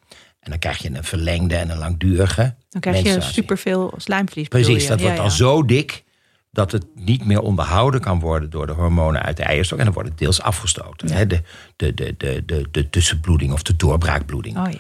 [0.42, 2.56] En dan krijg je een verlengde en een langdurige.
[2.70, 4.48] Dan krijg je superveel slijmvlies.
[4.48, 6.04] Precies, dat wordt ja, al zo dik
[6.52, 9.78] dat het niet meer onderhouden kan worden door de hormonen uit de eierstok.
[9.78, 11.12] En dan wordt het deels afgestoten.
[11.12, 11.28] Hè?
[11.28, 11.42] De,
[11.76, 14.58] de, de, de, de, de tussenbloeding of de doorbraakbloeding.
[14.58, 14.80] Oh, ja.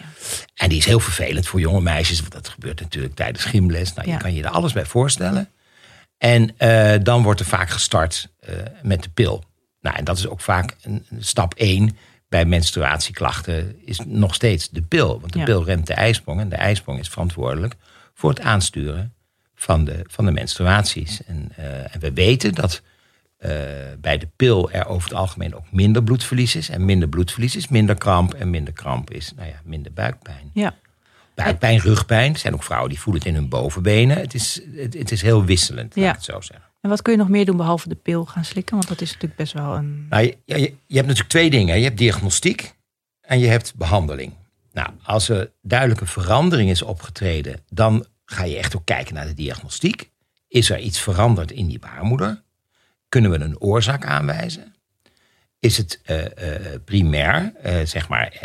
[0.55, 2.19] En die is heel vervelend voor jonge meisjes.
[2.19, 3.93] Want dat gebeurt natuurlijk tijdens gymles.
[3.93, 5.49] Nou, Je kan je er alles bij voorstellen.
[6.17, 9.43] En uh, dan wordt er vaak gestart uh, met de pil.
[9.81, 11.97] Nou, en dat is ook vaak een, stap één
[12.31, 15.19] bij menstruatieklachten is nog steeds de pil.
[15.19, 17.75] Want de pil remt de ijsprong en de ijsprong is verantwoordelijk
[18.13, 19.13] voor het aansturen
[19.55, 21.23] van de, van de menstruaties.
[21.23, 22.81] En, uh, en we weten dat
[23.39, 23.51] uh,
[23.99, 26.69] bij de pil er over het algemeen ook minder bloedverlies is.
[26.69, 28.33] En minder bloedverlies is minder kramp.
[28.33, 30.49] En minder kramp is nou ja, minder buikpijn.
[30.53, 30.75] Ja.
[31.35, 32.33] Buikpijn, rugpijn.
[32.33, 34.17] Er zijn ook vrouwen die voelen het in hun bovenbenen.
[34.17, 36.70] Het is, het, het is heel wisselend, laat ik het zo zeggen.
[36.81, 38.75] En wat kun je nog meer doen behalve de pil gaan slikken?
[38.75, 40.07] Want dat is natuurlijk best wel een.
[40.09, 41.77] Nou, je, je, hebt natuurlijk twee dingen.
[41.77, 42.73] Je hebt diagnostiek
[43.21, 44.33] en je hebt behandeling.
[44.71, 49.25] Nou, als er duidelijk een verandering is opgetreden, dan ga je echt ook kijken naar
[49.25, 50.09] de diagnostiek.
[50.47, 52.41] Is er iets veranderd in die baarmoeder?
[53.09, 54.75] Kunnen we een oorzaak aanwijzen?
[55.59, 56.25] Is het uh, uh,
[56.85, 58.37] primair, uh, zeg maar,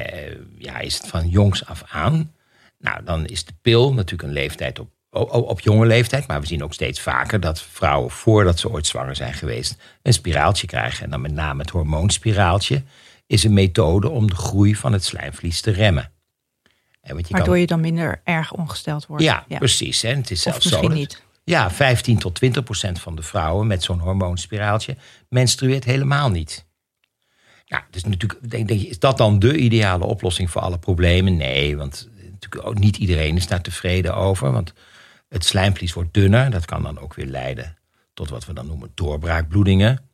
[0.58, 2.32] ja, is het van jongs af aan?
[2.78, 4.90] Nou, dan is de pil natuurlijk een leeftijd op
[5.24, 6.26] op jonge leeftijd.
[6.26, 10.12] Maar we zien ook steeds vaker dat vrouwen voordat ze ooit zwanger zijn geweest een
[10.12, 11.04] spiraaltje krijgen.
[11.04, 12.82] En dan met name het hormoonspiraaltje
[13.26, 16.10] is een methode om de groei van het slijmvlies te remmen.
[17.00, 19.24] En je Waardoor je dan minder erg ongesteld wordt.
[19.24, 20.02] Ja, precies.
[20.02, 20.14] Hè.
[20.14, 21.22] Het is zelfs misschien zo niet.
[21.44, 24.96] Ja, 15 tot 20 procent van de vrouwen met zo'n hormoonspiraaltje
[25.28, 26.66] menstrueert helemaal niet.
[27.68, 31.36] Nou, dus natuurlijk, denk, denk je, is dat dan de ideale oplossing voor alle problemen?
[31.36, 34.52] Nee, want natuurlijk ook niet iedereen is daar tevreden over.
[34.52, 34.72] Want
[35.36, 36.50] Het slijmvlies wordt dunner.
[36.50, 37.76] Dat kan dan ook weer leiden
[38.14, 40.10] tot wat we dan noemen doorbraakbloedingen.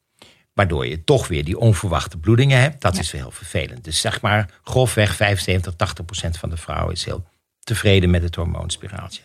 [0.53, 2.81] Waardoor je toch weer die onverwachte bloedingen hebt.
[2.81, 3.85] Dat is heel vervelend.
[3.85, 7.25] Dus zeg maar grofweg 75, 80 procent van de vrouwen is heel
[7.61, 9.23] tevreden met het hormoonspiraaltje.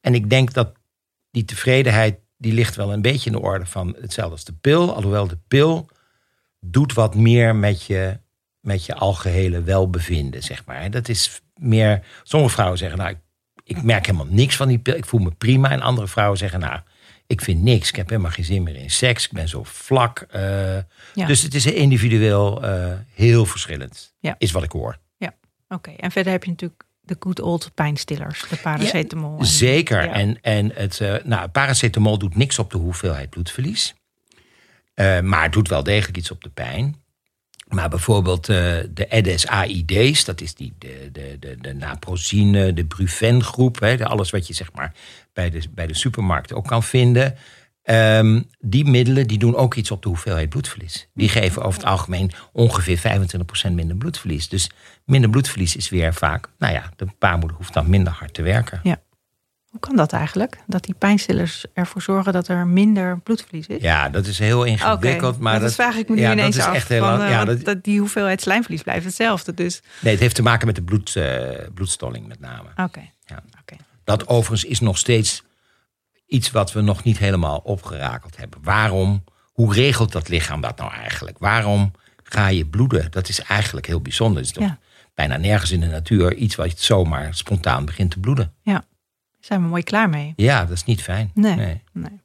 [0.00, 0.72] En ik denk dat
[1.30, 4.94] die tevredenheid, die ligt wel een beetje in de orde van hetzelfde als de pil.
[4.94, 5.88] Alhoewel de pil
[6.60, 8.20] doet wat meer met je,
[8.60, 10.90] met je algehele welbevinden, zeg maar.
[10.90, 13.18] Dat is meer, sommige vrouwen zeggen, nou, ik,
[13.70, 14.94] ik merk helemaal niks van die pil.
[14.94, 15.70] Ik voel me prima.
[15.70, 16.80] En andere vrouwen zeggen, nou,
[17.26, 17.88] ik vind niks.
[17.88, 19.24] Ik heb helemaal geen zin meer in seks.
[19.24, 20.26] Ik ben zo vlak.
[20.34, 20.42] Uh,
[21.14, 21.26] Ja.
[21.26, 24.14] Dus het is individueel eh, heel verschillend.
[24.20, 24.34] Ja.
[24.38, 24.98] Is wat ik hoor.
[25.74, 29.44] Oké, en verder heb je natuurlijk de good old pijnstillers, de paracetamol.
[29.44, 30.04] Zeker.
[30.04, 30.12] ja.
[30.12, 33.94] En, en het, eh, nou, paracetamol doet niks op de hoeveelheid bloedverlies.
[34.94, 37.02] Eh, maar het doet wel degelijk iets op de pijn.
[37.70, 38.56] Maar bijvoorbeeld eh,
[38.94, 44.30] de EDS-AID's, dat is die, de, de, de, de naprozine, de Brufen groep, hè, alles
[44.30, 44.92] wat je zeg maar
[45.32, 47.36] bij de, bij de supermarkt ook kan vinden.
[47.82, 51.08] Ehm, die middelen die doen ook iets op de hoeveelheid bloedverlies.
[51.14, 52.98] Die geven over het algemeen ongeveer
[53.68, 54.48] 25% minder bloedverlies.
[54.48, 54.70] Dus
[55.04, 58.80] minder bloedverlies is weer vaak, nou ja, de baarmoeder hoeft dan minder hard te werken.
[59.70, 60.58] Hoe kan dat eigenlijk?
[60.66, 63.82] Dat die pijnstillers ervoor zorgen dat er minder bloedverlies is?
[63.82, 65.38] Ja, dat is heel ingewikkeld.
[65.38, 66.76] Maar dat, dat, vraag ik me nu ja, ineens dat is af.
[66.76, 69.54] echt heel van, lang- eh, ja, dat- dat, die hoeveelheid slijmvlies blijft hetzelfde.
[69.54, 72.68] Dus Nee, het heeft te maken met de bloed, eh, bloedstolling met name.
[72.76, 73.00] oké.
[73.26, 73.42] Ja.
[74.04, 75.42] Dat overigens is nog steeds
[76.26, 78.58] iets wat we nog niet helemaal opgerakeld hebben.
[78.62, 81.38] Waarom, hoe regelt dat lichaam dat nou eigenlijk?
[81.38, 83.10] Waarom ga je bloeden?
[83.10, 84.36] Dat is eigenlijk heel bijzonder.
[84.38, 84.78] Het is toch Ja.
[85.14, 88.52] bijna nergens in de natuur iets wat zomaar spontaan begint te bloeden.
[89.40, 90.32] Zijn we mooi klaar mee?
[90.36, 91.30] Ja, dat is niet fijn.
[91.34, 91.82] Nee.
[91.92, 92.20] Nee.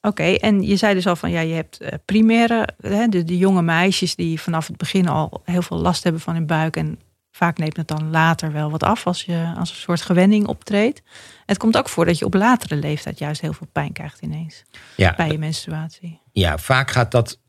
[0.00, 3.38] Oké, en je zei dus al van ja, je hebt eh, primaire, hè, de, de
[3.38, 6.76] jonge meisjes die vanaf het begin al heel veel last hebben van hun buik.
[6.76, 10.46] En vaak neemt het dan later wel wat af als je als een soort gewenning
[10.46, 11.02] optreedt.
[11.46, 14.64] Het komt ook voor dat je op latere leeftijd juist heel veel pijn krijgt ineens
[14.96, 16.20] Ja, bij je menstruatie.
[16.32, 17.40] Ja, vaak gaat dat,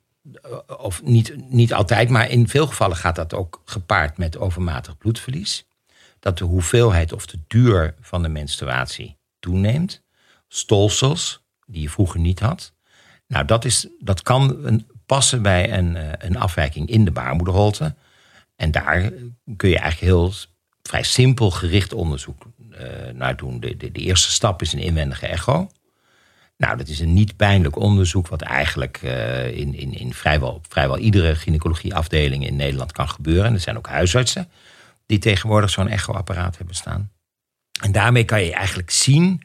[0.78, 5.68] of niet, niet altijd, maar in veel gevallen gaat dat ook gepaard met overmatig bloedverlies.
[6.20, 10.04] Dat de hoeveelheid of de duur van de menstruatie toeneemt.
[10.48, 12.74] Stolsels, die je vroeger niet had.
[13.28, 17.96] Nou, dat, is, dat kan passen bij een, eh, een afwijking in de baarmoederholte.
[18.56, 19.12] En daar
[19.56, 20.34] kun je eigenlijk heel
[20.82, 23.60] vrij simpel gericht onderzoek eh, naar doen.
[23.60, 25.70] De, de, de eerste stap is een inwendige echo.
[26.58, 30.98] Nou, dat is een niet pijnlijk onderzoek, wat eigenlijk eh, in, in, in vrijwel, vrijwel
[30.98, 33.46] iedere gynaecologieafdeling in Nederland kan gebeuren.
[33.46, 34.50] En er zijn ook huisartsen
[35.10, 37.12] die tegenwoordig zo'n echoapparaat hebben staan.
[37.82, 39.42] En daarmee kan je eigenlijk zien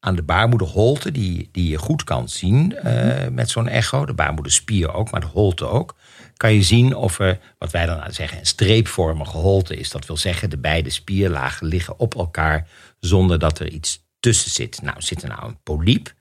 [0.00, 4.92] aan de baarmoederholte, die, die je goed kan zien eh, met zo'n echo, de baarmoederspier
[4.92, 5.96] ook, maar de holte ook,
[6.36, 9.90] kan je zien of er, wat wij dan zeggen, een streepvormige holte is.
[9.90, 12.68] Dat wil zeggen, de beide spierlagen liggen op elkaar
[13.00, 14.82] zonder dat er iets tussen zit.
[14.82, 16.14] Nou, zit er nou een polyp,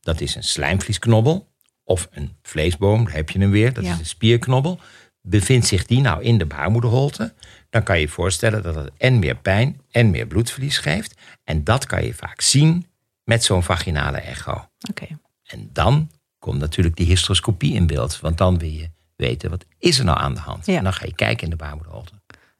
[0.00, 1.52] dat is een slijmvliesknobbel,
[1.84, 3.92] of een vleesboom, daar heb je hem weer, dat Ja.
[3.92, 4.80] is een spierknobbel.
[5.26, 7.34] Bevindt zich die nou in de baarmoederholte,
[7.74, 11.14] dan kan je je voorstellen dat het en meer pijn en meer bloedverlies geeft.
[11.44, 12.86] En dat kan je vaak zien
[13.24, 14.68] met zo'n vaginale echo.
[14.90, 15.06] Oké,
[15.44, 18.20] En dan komt natuurlijk die hysteroscopie in beeld.
[18.20, 20.66] Want dan wil je weten, wat is er nou aan de hand?
[20.66, 20.76] Ja.
[20.76, 22.12] En dan ga je kijken in de baarmoederholte.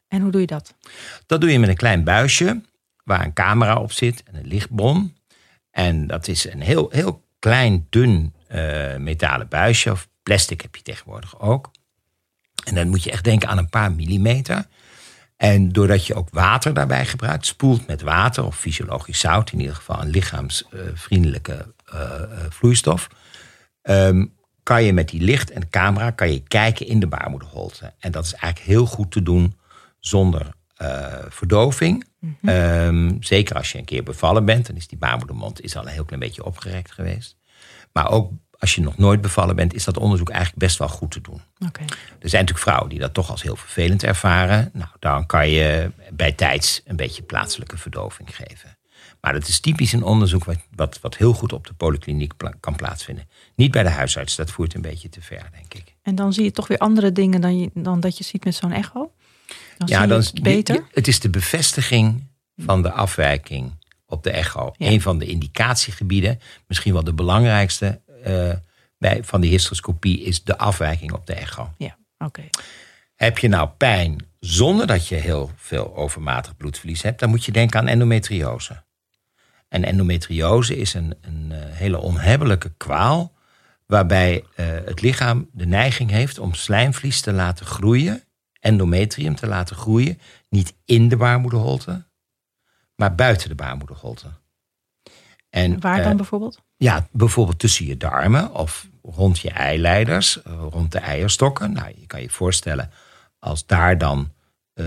[0.08, 0.74] en hoe doe je dat?
[1.26, 2.62] Dat doe je met een klein buisje
[3.04, 5.16] waar een camera op zit en een lichtbron.
[5.70, 9.90] En dat is een heel, heel klein, dun eh, metalen buisje.
[9.90, 11.70] Of plastic heb je tegenwoordig ook.
[12.64, 14.66] En dan moet je echt denken aan een paar millimeter.
[15.36, 19.74] En doordat je ook water daarbij gebruikt, spoelt met water of fysiologisch zout, in ieder
[19.74, 23.08] geval een lichaamsvriendelijke eh, eh, vloeistof,
[23.82, 24.24] ehm,
[24.62, 27.92] kan je met die licht en de camera kan je kijken in de baarmoederholte.
[27.98, 29.58] En dat is eigenlijk heel goed te doen
[29.98, 32.04] zonder eh, verdoving.
[32.42, 35.92] Ehm, zeker als je een keer bevallen bent, dan is die baarmoedermond is al een
[35.92, 37.36] heel klein beetje opgerekt geweest.
[37.92, 38.32] Maar ook
[38.64, 41.40] als je nog nooit bevallen bent, is dat onderzoek eigenlijk best wel goed te doen.
[41.58, 44.70] Er zijn natuurlijk vrouwen die dat toch als heel vervelend ervaren.
[44.72, 48.76] Nou, dan kan je bij tijds een beetje plaatselijke verdoving geven.
[49.20, 52.54] Maar dat is typisch een onderzoek wat, wat, wat heel goed op de polykliniek pla-
[52.60, 53.28] kan plaatsvinden.
[53.54, 55.94] Niet bij de huisarts, dat voert een beetje te ver, denk ik.
[56.02, 58.54] en dan zie je toch weer andere dingen dan, je, dan dat je ziet met
[58.54, 59.12] zo'n echo?
[59.78, 60.74] Dan je dan het is- beter?
[60.74, 64.72] je- je- het is de bevestiging van de afwijking op de echo.
[64.76, 64.86] Ja.
[64.90, 68.56] Een van de indicatiegebieden, misschien wel de belangrijkste eh,
[68.98, 71.74] bij, van de hysteroscopie, is de afwijking op de echo.
[71.78, 72.42] Ja, oké.
[73.14, 77.52] Heb je nou pijn zonder dat je heel veel overmatig bloedverlies hebt, dan moet je
[77.52, 78.82] denken aan endometriose.
[79.68, 83.32] En endometriose is een, een eh, hele onhebbelijke kwaal,
[83.86, 88.22] waarbij eh, het lichaam de neiging heeft om slijmvlies te laten groeien,
[88.60, 92.04] endometrium te laten groeien, niet in de baarmoederholte,
[92.96, 94.26] maar buiten de baarmoederholte.
[95.54, 96.60] En, Waar dan eh, bijvoorbeeld?
[96.76, 101.72] ja, bijvoorbeeld tussen je darmen of rond je eileiders, eh, rond de eierstokken.
[101.72, 102.90] Nou, je kan je voorstellen
[103.38, 104.32] als daar dan
[104.74, 104.84] eh,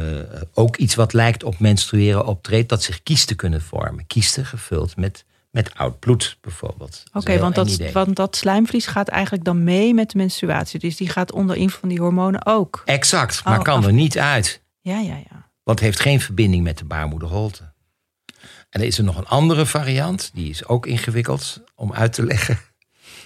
[0.53, 4.07] ook iets wat lijkt op menstrueren optreedt, dat zich kiesten kunnen vormen.
[4.07, 7.03] Kiesten gevuld met, met oud bloed bijvoorbeeld.
[7.13, 10.79] Oké, want, dat, want dat slijmvlies gaat eigenlijk dan mee met de menstruatie.
[10.79, 12.81] Dus die gaat onder invloed van die hormonen ook.
[12.85, 14.61] Exact, maar Oh, kan af- er niet uit.
[14.81, 15.49] Ja, ja, ja.
[15.63, 17.75] Want het heeft geen verbinding met de baarmoederholte.
[18.77, 22.23] En er is er nog een andere variant, die is ook ingewikkeld om uit te
[22.25, 22.57] leggen.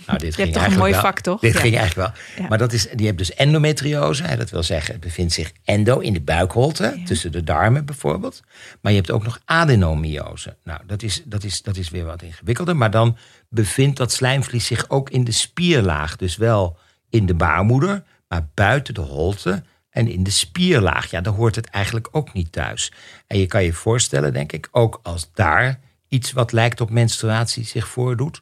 [0.07, 1.39] Nou, dit Je hebt toch een mooi wel- vak, toch?
[1.39, 1.59] Dit Ja.
[1.59, 2.23] ging eigenlijk wel.
[2.43, 2.49] Ja.
[2.49, 4.23] Maar dat is, die hebt dus endometriose.
[4.23, 7.05] hè, Dat wil zeggen, het bevindt zich endo in de buikholte, Ja.
[7.05, 8.41] tussen de darmen bijvoorbeeld.
[8.81, 10.55] Maar je hebt ook nog adenomiose.
[10.63, 12.75] Nou, dat is, dat, is, dat is weer wat ingewikkelder.
[12.77, 13.17] Maar dan
[13.49, 16.15] bevindt dat slijmvlies zich ook in de spierlaag.
[16.15, 16.77] Dus wel
[17.09, 21.09] in de baarmoeder, maar buiten de holte en in de spierlaag.
[21.09, 22.91] Ja, daar hoort het eigenlijk ook niet thuis.
[23.27, 27.65] En je kan je voorstellen, denk ik, ook als daar iets wat lijkt op menstruatie
[27.65, 28.41] zich voordoet,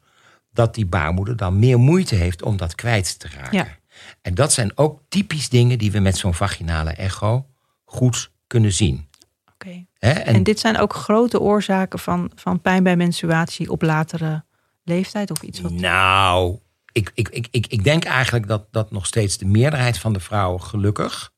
[0.53, 3.57] dat die baarmoeder dan meer moeite heeft om dat kwijt te raken.
[3.57, 3.77] Ja.
[4.21, 7.45] En dat zijn ook typisch dingen die we met zo'n vaginale echo
[7.85, 9.07] goed kunnen zien.
[9.53, 9.85] Oké.
[9.99, 14.43] En, En, dit zijn ook grote oorzaken van, van pijn bij menstruatie op latere
[14.83, 15.71] leeftijd of iets wat.
[15.71, 16.59] nou,
[16.91, 20.19] ik, ik, ik, ik, ik denk eigenlijk dat, dat nog steeds de meerderheid van de
[20.19, 21.31] vrouwen gelukkig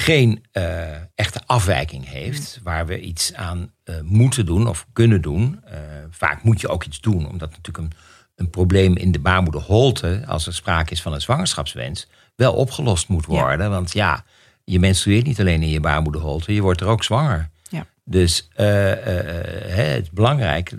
[0.00, 5.60] geen eh, echte afwijking heeft waar we iets aan eh, moeten doen of kunnen doen.
[5.64, 5.78] Eh,
[6.10, 7.92] vaak moet je ook iets doen, omdat natuurlijk een,
[8.36, 13.24] een probleem in de baarmoederholte, als er sprake is van een zwangerschapswens, wel opgelost moet
[13.28, 13.32] Ja.
[13.32, 13.70] worden.
[13.70, 14.24] Want ja,
[14.64, 17.50] je menstrueert niet alleen in je baarmoederholte, je wordt er ook zwanger.
[17.70, 17.86] Ja.
[18.04, 20.72] Dus hè, het is belangrijk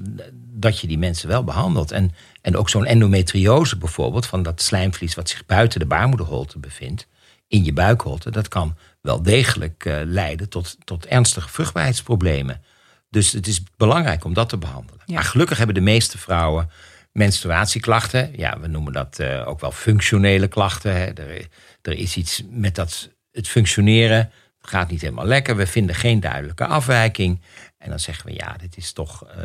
[0.54, 1.92] dat je die mensen wel behandelt.
[1.92, 7.08] En, en ook zo'n endometriose bijvoorbeeld, van dat slijmvlies wat zich buiten de baarmoederholte bevindt,
[7.48, 12.62] in je buikholte, dat kan wel degelijk eh, leiden tot, tot ernstige vruchtbaarheidsproblemen.
[13.10, 15.02] Dus het is belangrijk om dat te behandelen.
[15.06, 15.14] Ja.
[15.14, 16.70] Maar gelukkig hebben de meeste vrouwen
[17.12, 18.32] menstruatieklachten.
[18.36, 20.96] Ja, we noemen dat eh, ook wel functionele klachten.
[20.96, 21.06] Hè.
[21.06, 21.48] Er,
[21.82, 24.32] er is iets met dat, het functioneren.
[24.62, 25.56] Het gaat niet helemaal lekker.
[25.56, 27.42] We vinden geen duidelijke afwijking.
[27.78, 29.38] En dan zeggen we, ja, dit is toch eh,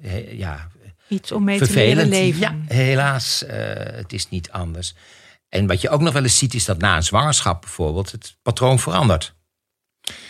[0.00, 0.68] he- ja,
[1.08, 2.40] Iets om mee te leven.
[2.40, 4.94] Ja, helaas, het is niet anders.
[5.54, 8.36] En wat je ook nog wel eens ziet, is dat na een zwangerschap bijvoorbeeld het
[8.42, 9.34] patroon verandert.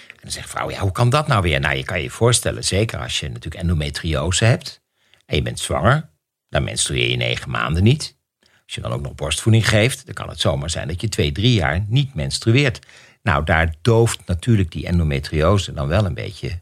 [0.09, 1.61] En dan zegt vrouw, ja, hoe kan dat nou weer?
[1.61, 4.83] Nou, je kan je voorstellen, zeker als je natuurlijk endometriose hebt
[5.27, 6.11] en je bent zwanger,
[6.49, 8.17] dan menstrueer je negen maanden niet.
[8.41, 11.33] Als je dan ook nog borstvoeding geeft, dan kan het zomaar zijn dat je twee,
[11.33, 12.79] drie jaar niet menstrueert.
[13.23, 16.61] Nou, daar dooft natuurlijk die endometriose dan wel een beetje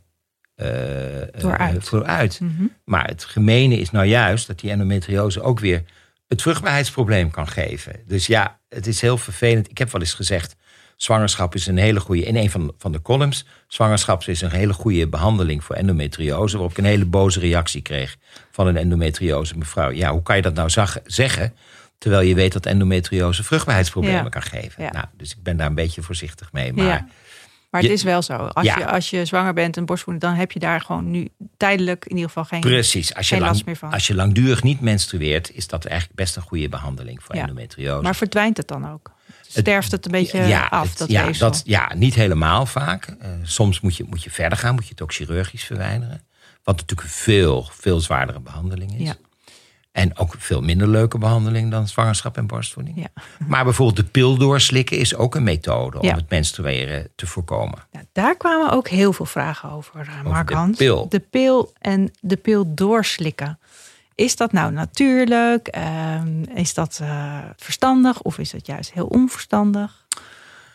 [0.55, 1.89] eh, eh, Dooruit.
[1.89, 2.41] vooruit.
[2.41, 2.67] Mhm.
[2.85, 5.85] Maar het gemene is nou juist dat die endometriose ook weer
[6.33, 7.93] het vruchtbaarheidsprobleem kan geven.
[8.07, 9.71] Dus ja, het is heel vervelend.
[9.71, 10.57] Ik heb wel eens gezegd,
[10.97, 14.73] zwangerschap is een hele goede, in een van, van de columns, zwangerschap is een hele
[14.73, 18.17] goede behandeling voor endometriose, waarop ik een hele boze reactie kreeg
[18.51, 19.91] van een endometriose mevrouw.
[19.91, 21.55] Ja, hoe kan je dat nou zag- zeggen,
[21.99, 24.29] terwijl je weet dat endometriose vruchtbaarheidsproblemen Ja.
[24.29, 24.83] kan geven?
[24.85, 24.91] Ja.
[24.93, 26.73] Nou, dus ik ben daar een beetje voorzichtig mee.
[26.73, 27.07] Maar Ja.
[27.73, 28.33] Maar het Je- is wel zo.
[28.37, 28.79] Als, Ja.
[28.79, 32.11] je, als je zwanger bent en borstvoeding, dan heb je daar gewoon nu tijdelijk in
[32.11, 32.61] ieder geval geen.
[32.61, 33.93] Precies, als je, Geen last meer van.
[33.93, 37.41] als je langdurig niet menstrueert, is dat eigenlijk best een goede behandeling voor Ja.
[37.41, 38.03] endometriose.
[38.03, 39.11] Maar verdwijnt het dan ook?
[39.49, 41.51] Sterft het een beetje af, het- dat ja, weefsel?
[41.51, 43.05] dat, ja, niet helemaal vaak.
[43.21, 46.23] Eh, soms moet je, moet je verder gaan, moet je het ook chirurgisch verwijderen.
[46.65, 49.07] Wat natuurlijk een veel, veel zwaardere behandeling is.
[49.07, 49.15] Ja.
[49.93, 53.01] En ook veel minder leuke behandeling dan zwangerschap en borstvoeding.
[53.01, 53.23] Ja.
[53.47, 56.15] Maar bijvoorbeeld de pil doorslikken is ook een methode om Ja.
[56.15, 57.79] het menstrueren te voorkomen.
[57.93, 60.77] Nou, daar kwamen ook heel veel vragen over, eh, Mark de Hans.
[60.77, 61.09] pil.
[61.09, 63.59] De pil en de pil doorslikken.
[64.15, 65.69] Is dat nou natuurlijk?
[65.69, 70.07] Ehm, is dat eh, verstandig of is dat juist heel onverstandig?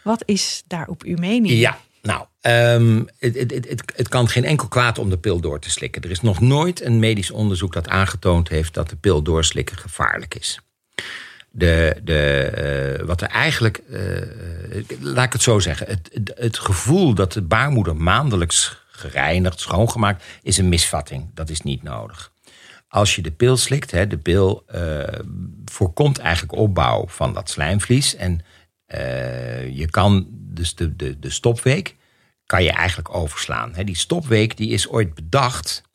[0.03, 1.53] Wat is daar op uw mening?
[1.59, 5.59] Ja, nou, ehm, het, het, het, het, kan geen enkel kwaad om de pil door
[5.59, 6.01] te slikken.
[6.01, 10.35] Er is nog nooit een medisch onderzoek dat aangetoond heeft dat de pil doorslikken gevaarlijk
[10.35, 10.59] is.
[11.51, 14.01] De, de, eh, wat er eigenlijk, eh,
[14.99, 20.57] laat ik het zo zeggen, het, het, gevoel dat de baarmoeder maandelijks gereinigd, schoongemaakt, is
[20.57, 21.29] een misvatting.
[21.33, 22.31] Dat is niet nodig.
[22.87, 25.03] Als je de pil slikt, de pil eh,
[25.65, 28.15] voorkomt eigenlijk opbouw van dat slijmvlies.
[28.15, 28.41] En
[29.71, 31.95] je kan dus de, de, de stopweek
[32.47, 33.73] kan je eigenlijk overslaan.
[33.83, 35.85] Die stopweek die is ooit bedacht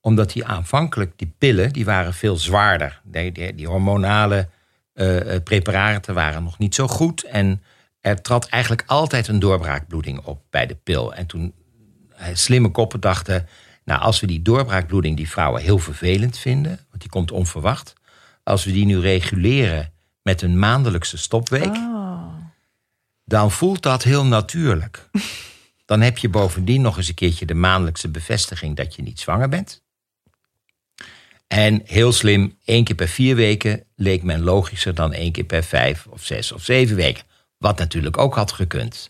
[0.00, 3.00] omdat die aanvankelijk, die pillen, die waren veel zwaarder.
[3.04, 4.48] Die, die, die hormonale
[4.92, 7.24] eh, eh, preparaten waren nog niet zo goed.
[7.24, 7.62] En
[8.00, 11.14] er trad eigenlijk altijd een doorbraakbloeding op bij de pil.
[11.14, 11.54] En toen
[12.16, 13.48] eh, slimme koppen dachten...
[13.84, 16.78] nou, als we die doorbraakbloeding die vrouwen heel vervelend vinden...
[16.88, 17.92] want die komt onverwacht...
[18.42, 21.74] als we die nu reguleren met een maandelijkse stopweek...
[21.76, 21.98] Oh,
[23.24, 25.08] dan voelt dat heel natuurlijk.
[25.90, 29.48] Dan heb je bovendien nog eens een keertje de maandelijkse bevestiging dat je niet zwanger
[29.48, 29.82] bent.
[31.46, 35.62] En heel slim, één keer per vier weken leek men logischer dan één keer per
[35.62, 37.24] vijf of zes of zeven weken.
[37.58, 39.06] Wat natuurlijk ook had gekund.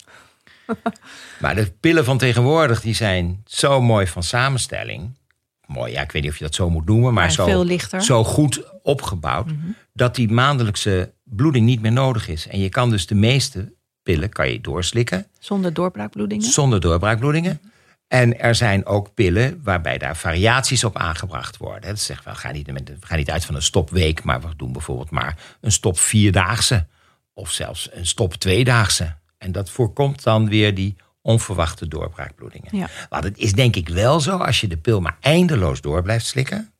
[1.40, 5.18] maar de pillen van tegenwoordig die zijn zo mooi van samenstelling.
[5.66, 7.66] Mooi, ja, ik weet niet of je dat zo moet noemen, maar, zo,
[7.98, 9.50] zo goed opgebouwd.
[9.92, 12.46] Dat die maandelijkse bloeding niet meer nodig is.
[12.46, 13.78] En je kan dus de meeste
[14.12, 16.44] pillen kan je doorslikken Zonder doorbraakbloedingen.
[16.50, 17.60] zonder doorbraakbloedingen.
[18.08, 21.88] En er zijn ook pillen waarbij daar variaties op aangebracht worden.
[21.88, 24.72] Dat zegt wel, ga niet, we gaan niet uit van een stopweek, maar we doen
[24.72, 26.86] bijvoorbeeld maar een stop vierdaagse.
[27.34, 29.16] Of zelfs een stop tweedaagse.
[29.38, 32.76] En dat voorkomt dan weer die onverwachte doorbraakbloedingen.
[32.76, 32.88] Ja.
[33.08, 36.26] Want het is denk ik wel zo, als je de pil maar eindeloos door blijft
[36.26, 36.72] slikken.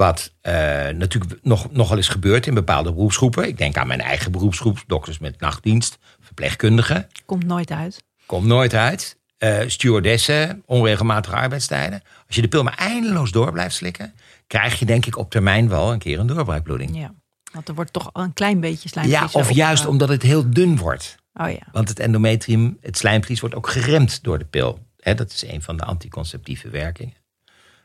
[0.00, 0.52] Wat eh,
[0.88, 3.46] natuurlijk nog, nogal eens gebeurt in bepaalde beroepsgroepen.
[3.46, 7.08] Ik denk aan mijn eigen beroepsgroep, dokters met nachtdienst, verpleegkundigen.
[7.24, 8.04] Komt nooit uit.
[8.26, 9.18] Komt nooit uit.
[9.38, 12.02] Eh stewardessen, onregelmatige arbeidstijden.
[12.26, 14.14] Als je de pil maar eindeloos door blijft slikken,
[14.46, 16.96] krijg je denk ik op termijn wel een keer een doorbraakbloeding.
[16.96, 17.14] Ja.
[17.52, 20.08] Want er wordt toch al een klein beetje Ja, slijmvlies of op, juist eh, omdat
[20.08, 21.16] het heel dun wordt.
[21.34, 21.66] Oh ja.
[21.72, 24.78] Want het endometrium, het slijmvlies, wordt ook geremd door de pil.
[24.96, 27.19] Dat is een van de anticonceptieve werkingen.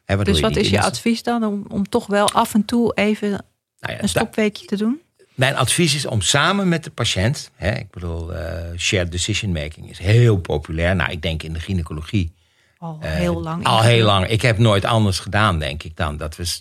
[0.05, 3.29] Hè, Dus wat is je advies dan om, om toch wel af en toe even
[3.29, 4.99] Nou ja, een stopweekje te doen?
[5.33, 9.89] Mijn advies is om samen met de patiënt, hè, ik bedoel, eh, shared decision making
[9.89, 10.95] is heel populair.
[10.95, 12.33] Nou, ik denk in de gynaecologie
[12.77, 13.63] Al heel lang.
[13.63, 14.27] Eh, Al heel lang.
[14.27, 16.59] Ik heb nooit anders gedaan, denk ik, dan dat we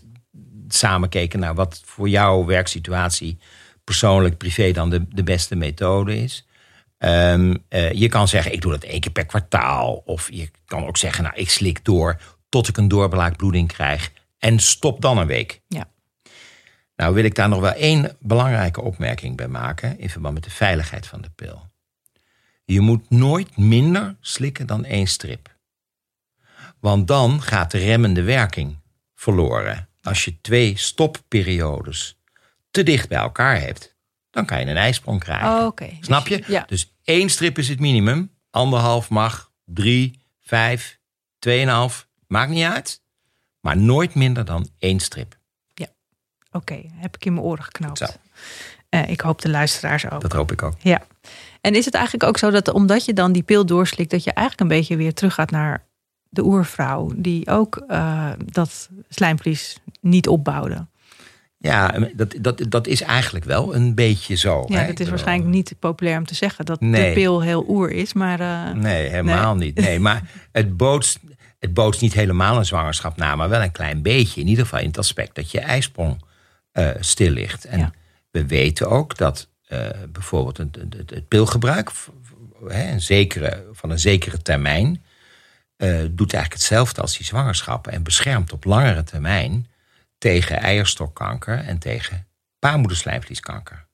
[0.69, 3.39] samen keken naar wat voor jouw werksituatie
[3.85, 6.47] persoonlijk, privé, dan de, de beste methode is.
[6.99, 10.03] Ehm, eh, je kan zeggen, ik doe dat één keer per kwartaal.
[10.05, 12.21] Of je kan ook zeggen, nou, ik slik door
[12.55, 14.13] tot ik een doorbraakbloeding krijg.
[14.39, 15.61] En stop dan een week.
[15.69, 15.91] Ja.
[16.97, 20.51] Nou wil ik daar nog wel één belangrijke opmerking bij maken in verband met de
[20.51, 21.71] veiligheid van de pil.
[22.65, 25.57] Je moet nooit minder slikken dan één strip.
[26.81, 28.79] Want dan gaat de remmende werking
[29.15, 29.89] verloren.
[30.03, 32.19] Als je twee stopperiodes
[32.71, 33.97] te dicht bij elkaar hebt,
[34.31, 35.49] dan kan je een ijsprong krijgen.
[35.49, 36.43] Oh, Snap je?
[36.47, 36.65] Ja.
[36.67, 38.31] Dus één strip is het minimum.
[38.51, 40.99] Anderhalf mag, drie, vijf,
[41.39, 43.03] tweeënhalf, maakt niet uit.
[43.61, 45.37] Maar nooit minder dan één strip.
[46.53, 48.19] Oké, heb ik in mijn oren geknapt.
[48.89, 50.21] Eh, ik hoop de luisteraars ook.
[50.21, 50.75] Dat hoop ik ook.
[50.79, 51.03] Ja.
[51.61, 54.33] En is het eigenlijk ook zo dat omdat je dan die pil doorslikt, dat je
[54.33, 55.85] eigenlijk een beetje weer teruggaat naar
[56.29, 60.87] de oervrouw, die ook eh, dat slijmvlies niet opbouwde?
[61.59, 64.65] Ja, dat, dat, dat is eigenlijk wel een beetje zo.
[64.69, 64.81] Ja, hè?
[64.81, 67.09] dat Ik is waarschijnlijk niet populair om te zeggen dat Nee.
[67.09, 69.77] de pil heel oer is, maar eh, Nee, helemaal niet.
[69.77, 71.19] Nee, maar het bootst,
[71.65, 74.41] het bootst niet helemaal een zwangerschap na, maar wel een klein beetje.
[74.41, 76.23] In ieder geval in het aspect dat je ijsprong
[76.73, 77.65] eh, stil ligt.
[77.65, 77.93] En Ja.
[78.31, 81.91] we weten ook dat eh, bijvoorbeeld het, het, pilgebruik
[82.69, 85.05] hè, een zekere, van een zekere termijn
[85.77, 89.67] eh, doet eigenlijk hetzelfde als die zwangerschappen en beschermt op langere termijn
[90.19, 92.27] tegen eierstokkanker en tegen
[92.59, 93.87] baarmoederslijmvlieskanker.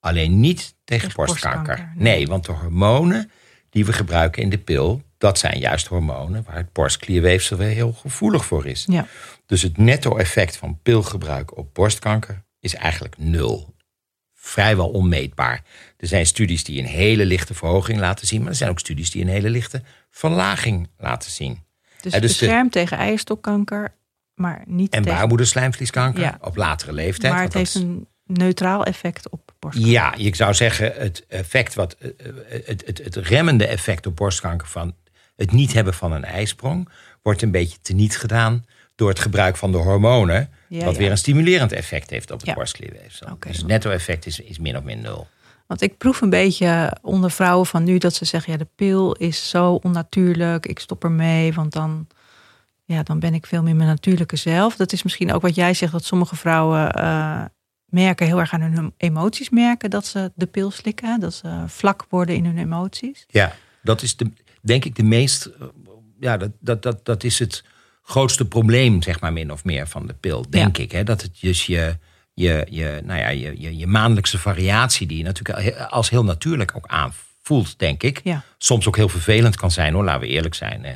[0.00, 1.92] Alleen niet tegen borstkanker.
[1.94, 3.30] Nee, want de hormonen
[3.70, 7.92] die we gebruiken in de pil, dat zijn juist hormonen waar het borstklierweefsel weer heel
[7.92, 8.84] gevoelig voor is.
[8.88, 9.06] ja.
[9.46, 13.74] Dus het netto-effect van pilgebruik op borstkanker is eigenlijk nul.
[14.34, 15.62] Vrijwel onmeetbaar.
[15.96, 19.10] Er zijn studies die een hele lichte verhoging laten zien, maar er zijn ook studies
[19.10, 21.58] die een hele lichte verlaging laten zien.
[22.00, 23.94] Dus het dus de- beschermt tegen eierstokkanker,
[24.34, 25.16] maar niet En tegen...
[25.18, 26.38] baarmoederslijmvlieskanker Ja.
[26.40, 27.32] op latere leeftijd.
[27.32, 29.92] maar het heeft dat een neutraal effect op borstkanker.
[29.92, 34.16] Ja, je zou zeggen, het effect wat eh, eh, het, het, het remmende effect op
[34.16, 34.94] borstkanker van
[35.36, 36.88] het niet hebben van een ijsprong,
[37.22, 38.64] wordt een beetje teniet gedaan
[38.94, 40.98] door het gebruik van de hormonen, Ja, wat ja.
[41.00, 42.54] weer een stimulerend effect heeft op het Ja.
[42.54, 43.36] borstklierweefsel.
[43.40, 45.26] Dus het netto-effect is, is min of min nul.
[45.66, 49.12] Want ik proef een beetje onder vrouwen van nu dat ze zeggen: ja, de pil
[49.12, 52.06] is zo onnatuurlijk, ik stop ermee, want dan,
[52.84, 54.76] ja, dan ben ik veel meer mijn natuurlijke zelf.
[54.76, 57.44] Dat is misschien ook wat jij zegt, dat sommige vrouwen eh,
[57.86, 62.06] merken heel erg aan hun emoties, merken dat ze de pil slikken, dat ze vlak
[62.08, 63.24] worden in hun emoties.
[63.28, 64.30] Ja, dat is de,
[64.66, 65.44] denk ik de meest.
[65.44, 65.66] eh,
[66.20, 67.64] Ja, dat, dat, dat, dat is het
[68.02, 70.92] grootste probleem, zeg maar, min of meer van de pil, denk ik.
[70.92, 71.04] Hè?
[71.04, 71.96] Dat het dus je,
[72.34, 76.76] je, je, nou ja, je, je, je maandelijkse variatie, die je natuurlijk als heel natuurlijk
[76.76, 78.20] ook aanvoelt, denk ik.
[78.24, 78.44] Ja.
[78.58, 80.84] Soms ook heel vervelend kan zijn hoor, laten we eerlijk zijn.
[80.84, 80.94] Eh,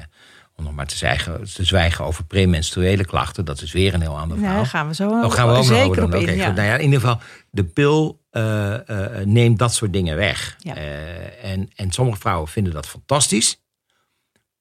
[0.60, 4.18] om nog maar te zwijgen, te zwijgen over premenstruele klachten, dat is weer een heel
[4.18, 4.62] ander Ja, verhaal.
[4.62, 6.36] daar gaan we zo Oh, gaan we ook zeker over op in.
[6.36, 6.50] Ja.
[6.52, 10.56] Nou ja, in ieder geval, de pil eh, eh, neemt dat soort dingen weg.
[10.58, 10.76] Ja.
[10.76, 13.60] Eh, en, en sommige vrouwen vinden dat fantastisch.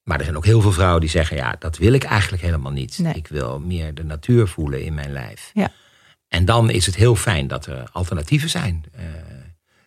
[0.04, 2.72] Maar er zijn ook heel veel vrouwen die zeggen: ja, dat wil ik eigenlijk helemaal
[2.72, 3.00] niet.
[3.00, 3.14] Nee.
[3.14, 5.52] Ik wil meer de natuur voelen in mijn lijf.
[5.54, 5.72] Ja.
[6.28, 8.84] En dan is het heel fijn dat er alternatieven zijn.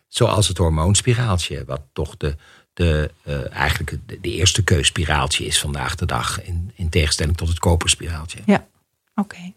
[0.07, 2.35] Zoals het hormoonspiraaltje, wat toch de,
[2.73, 6.43] de, eh, eigenlijk de, de eerste keusspiraaltje is vandaag de dag.
[6.43, 8.39] In, in tegenstelling tot het koperspiraaltje.
[8.45, 8.67] Ja,
[9.15, 9.53] oké.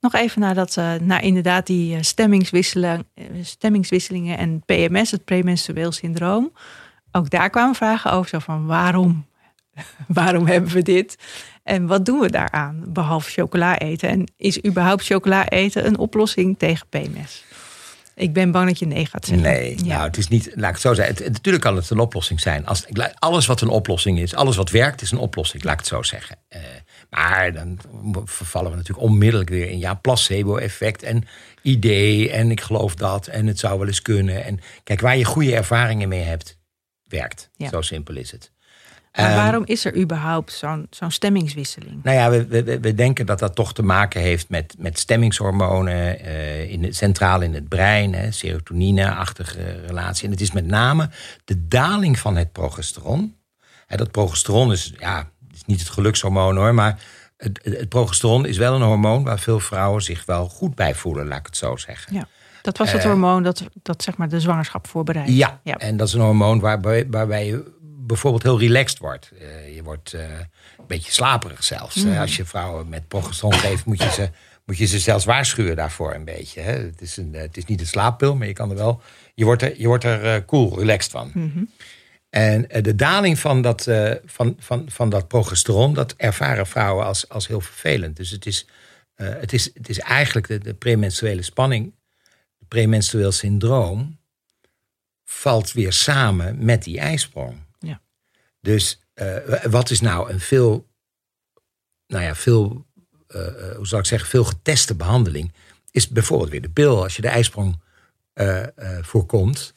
[0.00, 2.02] Nog even naar, dat, uh, naar inderdaad die uh,
[3.42, 6.52] stemmingswisselingen en PMS, het premenstrueel syndroom.
[7.12, 9.26] Ook daar kwamen vragen over, zo van waarom?
[10.08, 11.16] waarom hebben we dit?
[11.62, 14.08] En wat doen we daaraan, behalve chocola eten?
[14.08, 17.44] En is überhaupt chocola eten een oplossing tegen PMS?
[18.20, 19.46] Ik ben bang dat je nee gaat zeggen.
[19.46, 21.14] Nee, nou, het is niet, laat ik het zo zeggen.
[21.14, 22.66] Het, natuurlijk kan het een oplossing zijn.
[22.66, 22.86] Als,
[23.18, 26.02] alles wat een oplossing is, alles wat werkt, is een oplossing, laat ik het zo
[26.02, 26.36] zeggen.
[26.50, 26.60] Uh,
[27.10, 27.78] maar dan
[28.24, 31.24] vervallen we natuurlijk onmiddellijk weer in ja, placebo-effect en
[31.62, 34.44] idee en ik geloof dat en het zou wel eens kunnen.
[34.44, 36.58] En kijk, waar je goede ervaringen mee hebt,
[37.04, 37.50] werkt.
[37.56, 37.68] Ja.
[37.68, 38.52] Zo simpel is het.
[39.16, 42.04] Maar um, waarom is er überhaupt zo'n zo'n stemmingswisseling?
[42.04, 46.20] Nou ja, we, we, we, denken dat dat toch te maken heeft met, met stemmingshormonen,
[46.26, 50.24] uh, in het, centraal in het brein, serotonine-achtige relatie.
[50.24, 51.10] En het is met name
[51.44, 53.36] de daling van het progesteron.
[53.86, 57.00] Hè, dat progesteron is, ja, is niet het gelukshormoon hoor, maar
[57.36, 61.26] het, het, progesteron is wel een hormoon waar veel vrouwen zich wel goed bij voelen,
[61.26, 62.14] laat ik het zo zeggen.
[62.14, 62.28] Ja.
[62.62, 65.30] Dat was het uh, hormoon dat, dat zeg maar de zwangerschap voorbereidt.
[65.30, 67.78] Ja, ja, en dat is een hormoon waarbij, waarbij je
[68.10, 69.30] bijvoorbeeld heel relaxed wordt.
[69.32, 70.20] Uh, je wordt uh,
[70.78, 71.94] een beetje slaperig zelfs.
[71.94, 72.16] Mm.
[72.16, 74.30] Als je vrouwen met progesteron geeft, moet je, ze,
[74.64, 76.60] moet je ze zelfs waarschuwen daarvoor een beetje.
[76.60, 76.72] Hè?
[76.72, 79.02] Het, is een, het is niet een slaappil, maar je kan er wel.
[79.34, 81.30] Je wordt er, je wordt er cool, relaxed van.
[81.34, 81.70] Mm -hmm.
[82.30, 83.88] En de daling van dat,
[84.24, 88.16] van, van, van dat progesteron, dat ervaren vrouwen als, als heel vervelend.
[88.16, 88.66] Dus het is,
[89.14, 91.94] het is, het is eigenlijk de, de premenstruele spanning,
[92.58, 94.18] het premenstrueel syndroom,
[95.24, 97.56] valt weer samen met die ijsprong.
[98.60, 100.88] Dus uh, wat is nou een veel,
[102.06, 102.86] nou ja, veel,
[103.76, 105.52] hoe zal ik zeggen, veel geteste behandeling?
[105.90, 107.02] Is bijvoorbeeld weer de pil.
[107.02, 107.80] Als je de ijsprong
[109.00, 109.74] voorkomt,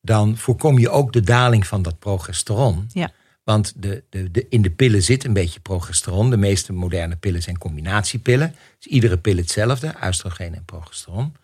[0.00, 2.88] dan voorkom je ook de daling van dat progesteron.
[2.92, 3.12] Ja.
[3.44, 6.30] Want de, de, de, in de pillen zit een beetje progesteron.
[6.30, 8.54] De meeste moderne pillen zijn combinatiepillen.
[8.78, 11.36] Dus iedere pil hetzelfde, oestrogeen en progesteron.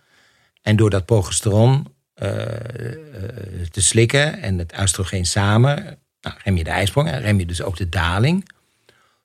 [0.62, 1.94] En door dat progesteron
[3.70, 7.62] te slikken en het oestrogeen samen, nou, rem je de ijsprong en rem je dus
[7.62, 8.50] ook de daling.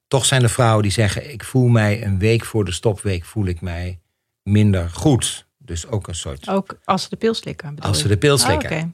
[0.07, 3.45] Toch zijn er vrouwen die zeggen: Ik voel mij een week voor de stopweek voel
[3.45, 3.99] ik mij
[4.43, 5.45] minder goed.
[5.57, 6.49] Dus ook een soort.
[6.49, 7.79] Ook als ze de pil slikken.
[7.79, 8.71] Als ze de pil slikken.
[8.71, 8.91] Oh, okay.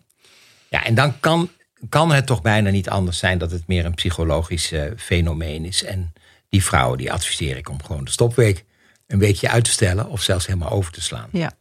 [0.69, 1.49] Ja, en dan kan,
[1.89, 5.83] kan het toch bijna niet anders zijn dat het meer een psychologisch uh, fenomeen is.
[5.83, 6.13] En
[6.49, 8.65] die vrouwen die adviseer ik om gewoon de stopweek
[9.07, 11.29] een weekje uit te stellen of zelfs helemaal over te slaan.
[11.31, 11.51] Ja.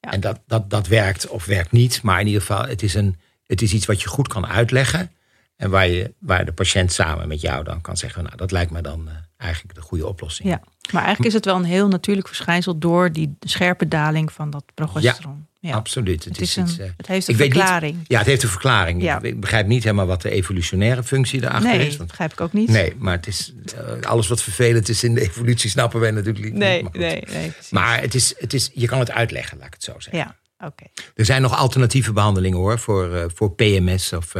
[0.00, 0.12] ja.
[0.12, 3.16] En dat, dat, dat werkt of werkt niet, maar in ieder geval, het is, een,
[3.46, 5.10] het is iets wat je goed kan uitleggen.
[5.56, 8.70] En waar, je, waar de patiënt samen met jou dan kan zeggen, nou dat lijkt
[8.70, 10.48] me dan uh, eigenlijk de goede oplossing.
[10.48, 10.60] Ja,
[10.92, 14.64] maar eigenlijk is het wel een heel natuurlijk verschijnsel door die scherpe daling van dat
[14.74, 15.46] progesteron.
[15.60, 15.76] Ja, ja.
[15.76, 16.24] absoluut.
[16.24, 17.96] Het, het, is een, uh, het heeft een verklaring.
[17.96, 19.02] Niet, ja, het heeft een verklaring.
[19.02, 19.22] Ja.
[19.22, 21.88] Ik begrijp niet helemaal wat de evolutionaire functie daarachter nee, is.
[21.88, 22.68] Nee, dat begrijp ik ook niet.
[22.68, 26.44] Nee, maar het is, uh, alles wat vervelend is in de evolutie snappen wij natuurlijk
[26.44, 26.54] niet.
[26.54, 27.52] Nee, maar nee, nee.
[27.70, 30.18] Maar het is, het is, je kan het uitleggen, laat ik het zo zeggen.
[30.18, 30.66] Ja, oké.
[30.66, 30.88] Okay.
[31.14, 34.34] Er zijn nog alternatieve behandelingen hoor, voor, voor PMS of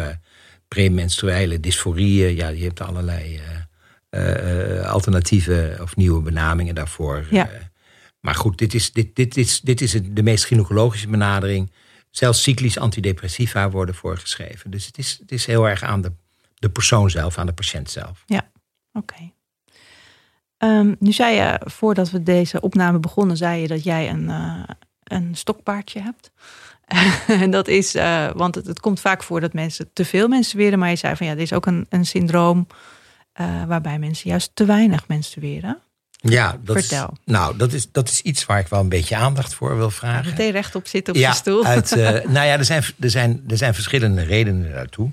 [0.74, 2.34] premenstruele dysforieën.
[2.34, 3.40] Ja, je hebt allerlei
[4.10, 7.26] uh, alternatieve of nieuwe benamingen daarvoor.
[7.30, 7.48] Ja.
[8.20, 11.72] Maar goed, dit is, dit, dit, is, dit is de meest gynaecologische benadering.
[12.10, 14.70] Zelfs cyclisch antidepressiva worden voorgeschreven.
[14.70, 16.12] Dus het is, het is heel erg aan de,
[16.54, 18.22] de persoon zelf, aan de patiënt zelf.
[18.26, 18.50] Ja,
[18.92, 19.14] oké.
[19.14, 19.32] Okay.
[20.78, 24.62] Um, nu zei je, voordat we deze opname begonnen, zei je dat jij een, uh,
[25.04, 26.30] een stokpaardje hebt.
[27.42, 30.78] en dat is, uh, want het, het, komt vaak voor dat mensen te veel menstrueren.
[30.78, 32.66] Maar je zei van ja, dit is ook een, een syndroom
[33.40, 35.78] uh, waarbij mensen juist te weinig menstrueren.
[36.20, 37.08] Ja, dat Vertel.
[37.12, 39.90] Is, nou, dat is, dat is iets waar ik wel een beetje aandacht voor wil
[39.90, 40.30] vragen.
[40.30, 41.64] Meteen rechtop zitten op ja, je stoel.
[41.64, 45.10] Uit, uh, nou ja, er zijn, er, zijn, er zijn verschillende redenen daartoe.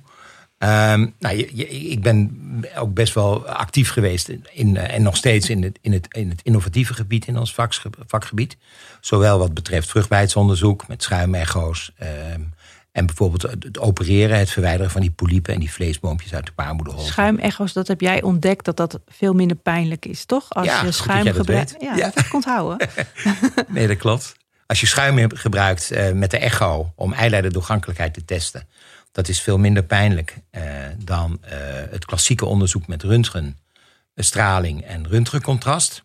[0.63, 2.37] Um, nou, je, je, ik ben
[2.77, 6.07] ook best wel actief geweest in, in uh, en nog steeds in het, in, het,
[6.09, 7.73] in het innovatieve gebied in ons vak,
[8.07, 8.57] vakgebied.
[8.99, 11.91] Zowel wat betreft vruchtbaarheidsonderzoek met schuimecho's.
[12.33, 12.53] Um,
[12.91, 17.03] en bijvoorbeeld het opereren, het verwijderen van die polypen en die vleesboompjes uit de baarmoederhol.
[17.03, 20.49] Schuimecho's, dat heb jij ontdekt dat dat veel minder pijnlijk is, toch?
[20.49, 21.75] Als ja, je schuim gebruikt.
[21.79, 22.89] Ja, ja, dat komt houden.
[23.67, 24.35] nee, dat klopt.
[24.65, 28.67] Als je schuim gebruikt uh, met de echo om eileiderdoorgankelijkheid te testen,
[29.11, 30.63] dat is veel minder pijnlijk uh,
[30.97, 31.49] dan uh,
[31.89, 36.03] het klassieke onderzoek met röntgenstraling en röntgencontrast.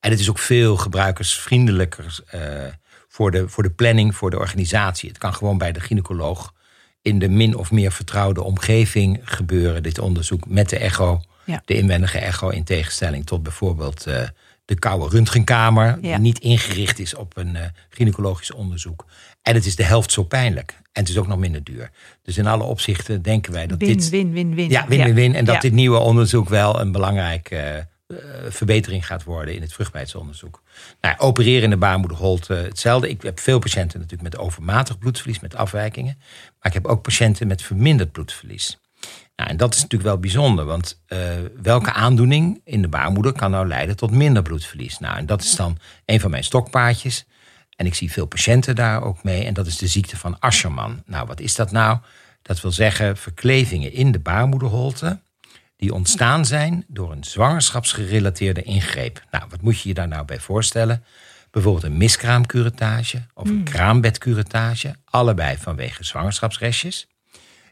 [0.00, 2.18] En het is ook veel gebruikersvriendelijker
[3.08, 5.08] voor de, voor de planning, voor de organisatie.
[5.08, 6.52] Het kan gewoon bij de gynaecoloog
[7.02, 11.62] in de min of meer vertrouwde omgeving gebeuren, dit onderzoek met de echo, ja.
[11.64, 14.28] de inwendige echo, in tegenstelling tot bijvoorbeeld uh,
[14.70, 15.96] de koude röntgenkamer, Ja.
[16.00, 19.06] die niet ingericht is op een uh, gynaecologisch onderzoek.
[19.42, 20.74] En het is de helft zo pijnlijk.
[20.92, 21.90] En het is ook nog minder duur.
[22.22, 24.08] Dus in alle opzichten denken wij dat win, dit.
[24.08, 24.68] Win, win, win.
[24.70, 25.34] Ja, win, win, win.
[25.34, 25.60] En dat Ja.
[25.60, 27.82] dit nieuwe onderzoek wel een belangrijk, uh, uh,
[28.48, 30.62] verbetering gaat worden in het vruchtbaarheidsonderzoek.
[31.00, 33.08] Nou, opereren in de baarmoederholte hetzelfde.
[33.08, 36.14] Ik heb veel patiënten natuurlijk met overmatig bloedverlies, met afwijkingen.
[36.18, 38.78] Maar ik heb ook patiënten met verminderd bloedverlies.
[39.36, 41.18] Nou, en dat is natuurlijk wel bijzonder, want uh,
[41.62, 44.98] welke aandoening in de baarmoeder kan nou leiden tot minder bloedverlies?
[44.98, 47.26] Nou, en dat is dan een van mijn stokpaardjes.
[47.76, 49.44] En ik zie veel patiënten daar ook mee.
[49.44, 51.02] En dat is de ziekte van Ascherman.
[51.06, 51.98] Nou, wat is dat nou?
[52.42, 55.20] Dat wil zeggen verklevingen in de baarmoederholte
[55.76, 59.24] die ontstaan zijn door een zwangerschapsgerelateerde ingreep.
[59.30, 61.04] Nou, wat moet je je daar nou bij voorstellen?
[61.50, 63.64] Bijvoorbeeld een miskraamcurettage of een mm.
[63.64, 64.94] kraambedcurettage.
[65.04, 67.08] Allebei vanwege zwangerschapsrestjes.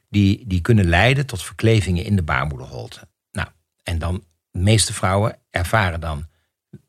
[0.08, 3.08] Die, die kunnen leiden tot verklevingen in de baarmoederholte.
[3.32, 3.48] Nou,
[3.82, 6.26] en dan, de meeste vrouwen ervaren dan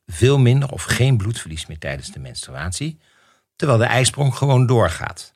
[0.06, 3.00] veel minder of geen bloedverlies meer tijdens de menstruatie.
[3.56, 5.34] Terwijl de ijsprong gewoon doorgaat.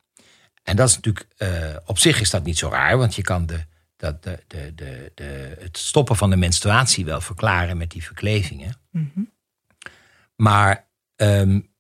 [0.64, 3.46] En dat is natuurlijk, uh, op zich is dat niet zo raar, want je kan
[3.46, 3.66] de,
[3.96, 8.76] dat de, de, de, de, het stoppen van de menstruatie wel verklaren met die verklevingen.
[8.92, 9.32] Mm
[10.36, 11.72] Maar um,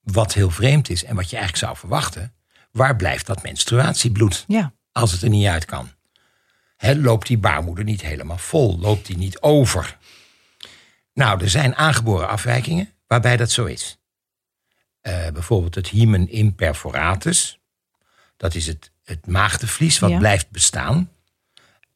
[0.00, 2.34] wat heel vreemd is en wat je eigenlijk zou verwachten,
[2.70, 4.72] waar blijft dat menstruatiebloed ja.
[4.94, 5.90] Als het er niet uit kan?
[6.76, 8.78] He, loopt die baarmoeder niet helemaal vol?
[8.78, 9.98] Loopt die niet over?
[11.12, 13.98] Nou, er zijn aangeboren afwijkingen waarbij dat zo is.
[15.02, 17.58] Uh, bijvoorbeeld het hymen imperforatus.
[18.36, 21.10] Dat is het, het maagdenvlies wat blijft bestaan.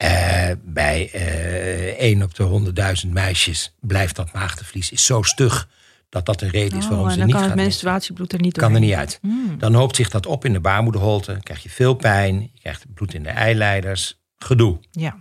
[0.02, 2.72] Uh, bij uh, 1 op de
[3.04, 5.68] 100.000 meisjes blijft dat maagdenvlies is zo stug
[6.08, 7.32] dat dat een reden is oh, waarom ze niet gaat.
[7.32, 9.18] Dan kan het menstruatiebloed er niet Kan er niet uit.
[9.22, 9.58] Hmm.
[9.58, 11.32] Dan hoopt zich dat op in de baarmoederholte.
[11.32, 12.40] Dan krijg je veel pijn.
[12.40, 14.20] Je krijgt bloed in de eileiders.
[14.36, 14.78] Gedoe.
[14.90, 15.16] Ja.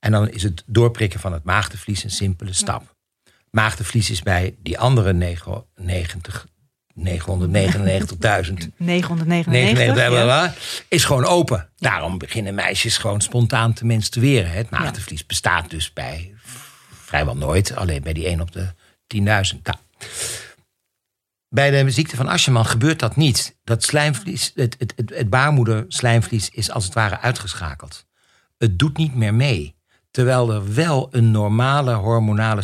[0.00, 2.96] En dan is het doorprikken van het maagdenvlies een simpele stap.
[3.50, 6.46] Maagdenvlies is bij die andere 90
[6.98, 7.04] 999.000.
[8.76, 10.84] 999.
[10.88, 11.68] Is gewoon open.
[11.76, 14.50] Daarom beginnen meisjes gewoon spontaan te menstrueren.
[14.50, 16.34] Het maagdenvlies bestaat dus bij
[17.04, 17.76] vrijwel nooit.
[17.76, 18.66] Alleen bij die 1 op de
[19.16, 19.20] 10.000.
[19.20, 19.44] Nou.
[21.48, 23.56] Bij de ziekte van Ascherman gebeurt dat niet.
[23.64, 28.06] Dat slijmvlies, het, het, het, het baarmoeder-slijmvlies is als het ware uitgeschakeld.
[28.58, 29.76] Het doet niet meer mee.
[30.10, 32.62] Terwijl er wel een normale hormonale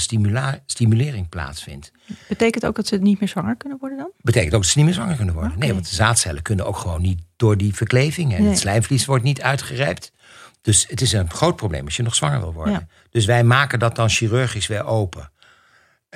[0.67, 1.93] stimulering plaatsvindt.
[2.29, 4.11] Betekent ook dat ze niet meer zwanger kunnen worden dan?
[4.21, 5.59] Betekent ook dat ze niet meer zwanger kunnen worden.
[5.59, 8.35] Nee, want de zaadcellen kunnen ook gewoon niet door die verkleving.
[8.35, 10.13] En het slijmvlies wordt niet uitgerijpt.
[10.61, 12.89] Dus het is een groot probleem als je nog zwanger wil worden.
[13.11, 15.33] Dus wij maken dat dan chirurgisch weer open.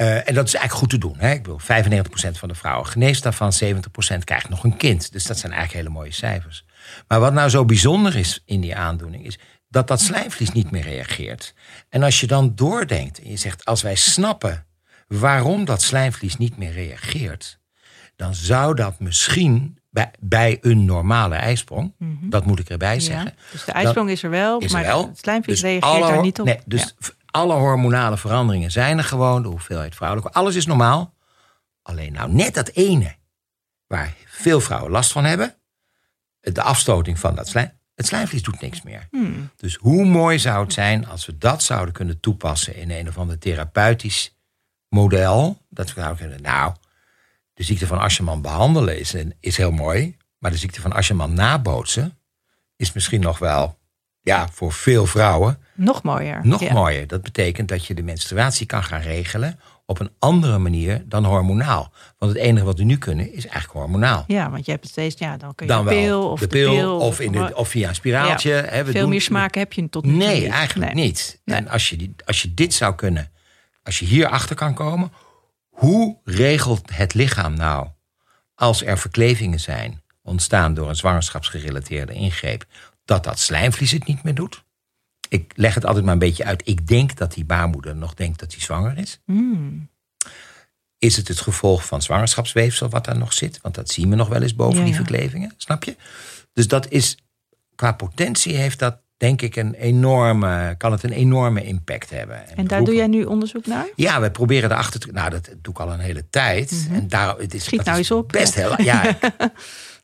[0.01, 1.15] Uh, en dat is eigenlijk goed te doen.
[1.19, 1.31] Hè?
[1.31, 5.13] Ik bedoel, 95% van de vrouwen geneest daarvan, 70% krijgt nog een kind.
[5.13, 6.65] Dus dat zijn eigenlijk hele mooie cijfers.
[7.09, 9.39] Maar wat nou zo bijzonder is in die aandoening, is
[9.69, 11.55] dat dat slijmvlies niet meer reageert.
[11.89, 14.67] En als je dan doordenkt en je zegt, als wij snappen
[15.09, 17.59] waarom dat slijmvlies niet meer reageert,
[18.17, 23.35] dan zou dat misschien bij, bij een normale ijsprong, mm dat moet ik erbij zeggen.
[23.53, 26.47] dus de ijsprong is er wel, maar het slijmvlies dus reageert daar niet op.
[26.47, 26.95] Nee, dus
[27.31, 31.15] alle hormonale veranderingen zijn er gewoon, de hoeveelheid vrouwelijke, alles is normaal.
[31.83, 33.17] Alleen nou net dat ene
[33.87, 35.57] waar veel vrouwen last van hebben,
[36.41, 39.07] de afstoting van dat slijm, het slijmvlies doet niks meer.
[39.11, 39.51] Hmm.
[39.57, 43.19] Dus hoe mooi zou het zijn als we dat zouden kunnen toepassen in een of
[43.19, 44.37] ander therapeutisch
[44.89, 45.63] model.
[45.69, 46.75] Dat we kunnen, nou,
[47.55, 50.17] de ziekte van Ascherman behandelen is, is heel mooi.
[50.39, 52.19] Maar de ziekte van Ascherman nabootsen
[52.77, 53.79] is misschien nog wel,
[54.21, 55.63] ja, voor veel vrouwen.
[55.79, 56.41] Nog mooier.
[56.43, 57.07] Nog mooier.
[57.07, 61.93] Dat betekent dat je de menstruatie kan gaan regelen op een andere manier dan hormonaal.
[62.19, 64.25] Want het enige wat we nu kunnen is eigenlijk hormonaal.
[64.27, 66.99] Ja, want je hebt het steeds, ja, dan kun je dan pil of de pil,
[66.99, 68.51] of, in de, of via een spiraaltje.
[68.51, 71.41] Ja, hè, we veel meer smaken heb je tot nu Nee, eigenlijk niet.
[71.45, 73.31] En als je, als je dit zou kunnen,
[73.83, 75.13] als je hierachter kan komen,
[75.69, 77.89] hoe regelt het lichaam nou
[78.55, 82.65] als er verklevingen zijn ontstaan door een zwangerschapsgerelateerde ingreep,
[83.05, 84.67] dat dat slijmvlies het niet meer doet?
[85.29, 86.63] Ik leg het altijd maar een beetje uit.
[86.65, 89.21] Ik denk dat die baarmoeder nog denkt dat hij zwanger is.
[89.25, 89.89] Hmm.
[90.99, 93.59] Is het het gevolg van zwangerschapsweefsel wat daar nog zit?
[93.63, 95.97] Want dat zien we nog wel eens boven die verklevingen, snap je?
[96.53, 97.17] Dus dat is,
[97.75, 102.57] qua potentie heeft dat denk ik een enorme, kan het een enorme impact hebben.
[102.57, 103.87] En, daar doe jij nu onderzoek naar?
[103.95, 105.13] Ja, we proberen erachter te...
[105.13, 106.71] Nou, dat doe ik al een hele tijd.
[106.71, 106.95] Mhm.
[106.95, 108.29] En daar, het is, Schiet nou eens op.
[108.29, 108.83] Best heel...
[108.83, 109.03] Ja,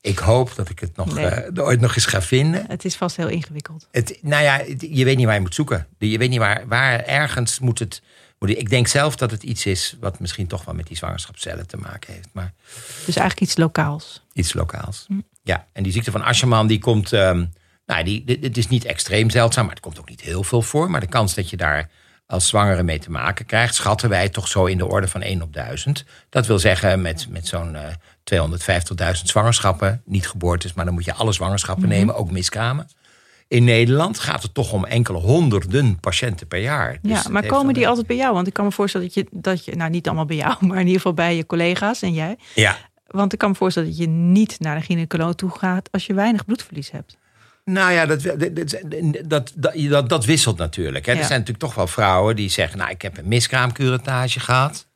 [0.05, 2.65] Ik hoop dat ik het nog, uh, ooit nog eens ga vinden.
[2.69, 3.89] Het is vast heel ingewikkeld.
[3.91, 5.87] Het, nou ja, je weet niet waar je moet zoeken.
[5.99, 8.03] Je weet niet waar, waar ergens moet het.
[8.39, 11.67] Moet ik denk zelf dat het iets is wat misschien toch wel met die zwangerschapscellen
[11.67, 12.29] te maken heeft.
[12.33, 12.53] Maar,
[13.07, 14.25] dus eigenlijk iets lokaals.
[14.33, 15.05] Iets lokaals.
[15.09, 15.21] Hm.
[15.43, 17.13] Ja, en die ziekte van Ascherman die komt.
[17.13, 17.53] Um,
[17.87, 20.91] nou, die, het is niet extreem zeldzaam, maar het komt ook niet heel veel voor.
[20.91, 21.91] Maar de kans dat je daar
[22.27, 25.43] als zwangere mee te maken krijgt, schatten wij toch zo in de orde van 1
[25.43, 26.05] op 1000.
[26.29, 27.81] Dat wil zeggen, met, met zo'n uh,
[28.33, 28.37] 250.000
[29.25, 31.97] zwangerschappen, niet geboortes, maar dan moet je alle zwangerschappen mhm.
[31.97, 32.89] nemen, ook miskramen.
[33.49, 36.99] in Nederland gaat het toch om enkele honderden patiënten per jaar.
[37.03, 38.35] Dus ja, maar komen die altijd bij jou?
[38.35, 40.77] Want ik kan me voorstellen dat je, dat je, nou niet allemaal bij jou, maar
[40.77, 42.37] in ieder geval bij je collega's en jij.
[42.55, 46.07] Ja, Want ik kan me voorstellen dat je niet naar een gynaecoloog toe gaat als
[46.07, 47.17] je weinig bloedverlies hebt.
[47.65, 48.23] nou ja, dat,
[49.27, 49.53] dat,
[49.89, 51.07] dat, dat, wisselt natuurlijk.
[51.07, 51.13] Hè.
[51.13, 52.79] Er zijn natuurlijk toch wel vrouwen die zeggen...
[52.79, 54.87] nou, ik heb een miskraamcuratage gehad.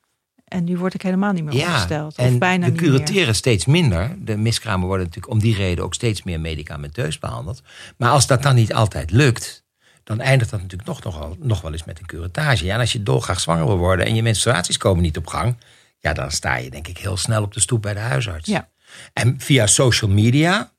[0.49, 2.17] En nu word ik helemaal niet meer Ja, opgesteld.
[2.17, 2.81] en of bijna we meer.
[2.81, 4.17] curateren steeds minder.
[4.19, 7.63] De miskramen worden natuurlijk om die reden ook steeds meer medicamenteus behandeld.
[7.97, 9.67] Maar als dat dan niet altijd lukt,
[10.05, 12.65] dan eindigt dat natuurlijk nog, nog, wel, nog wel eens met een curatage.
[12.65, 15.57] Ja, en als je dolgraag zwanger wil worden en je menstruaties komen niet op gang,
[15.99, 18.49] ja, dan sta je denk ik heel snel op de stoep bij de huisarts.
[18.49, 18.69] Ja.
[19.13, 20.73] En via social media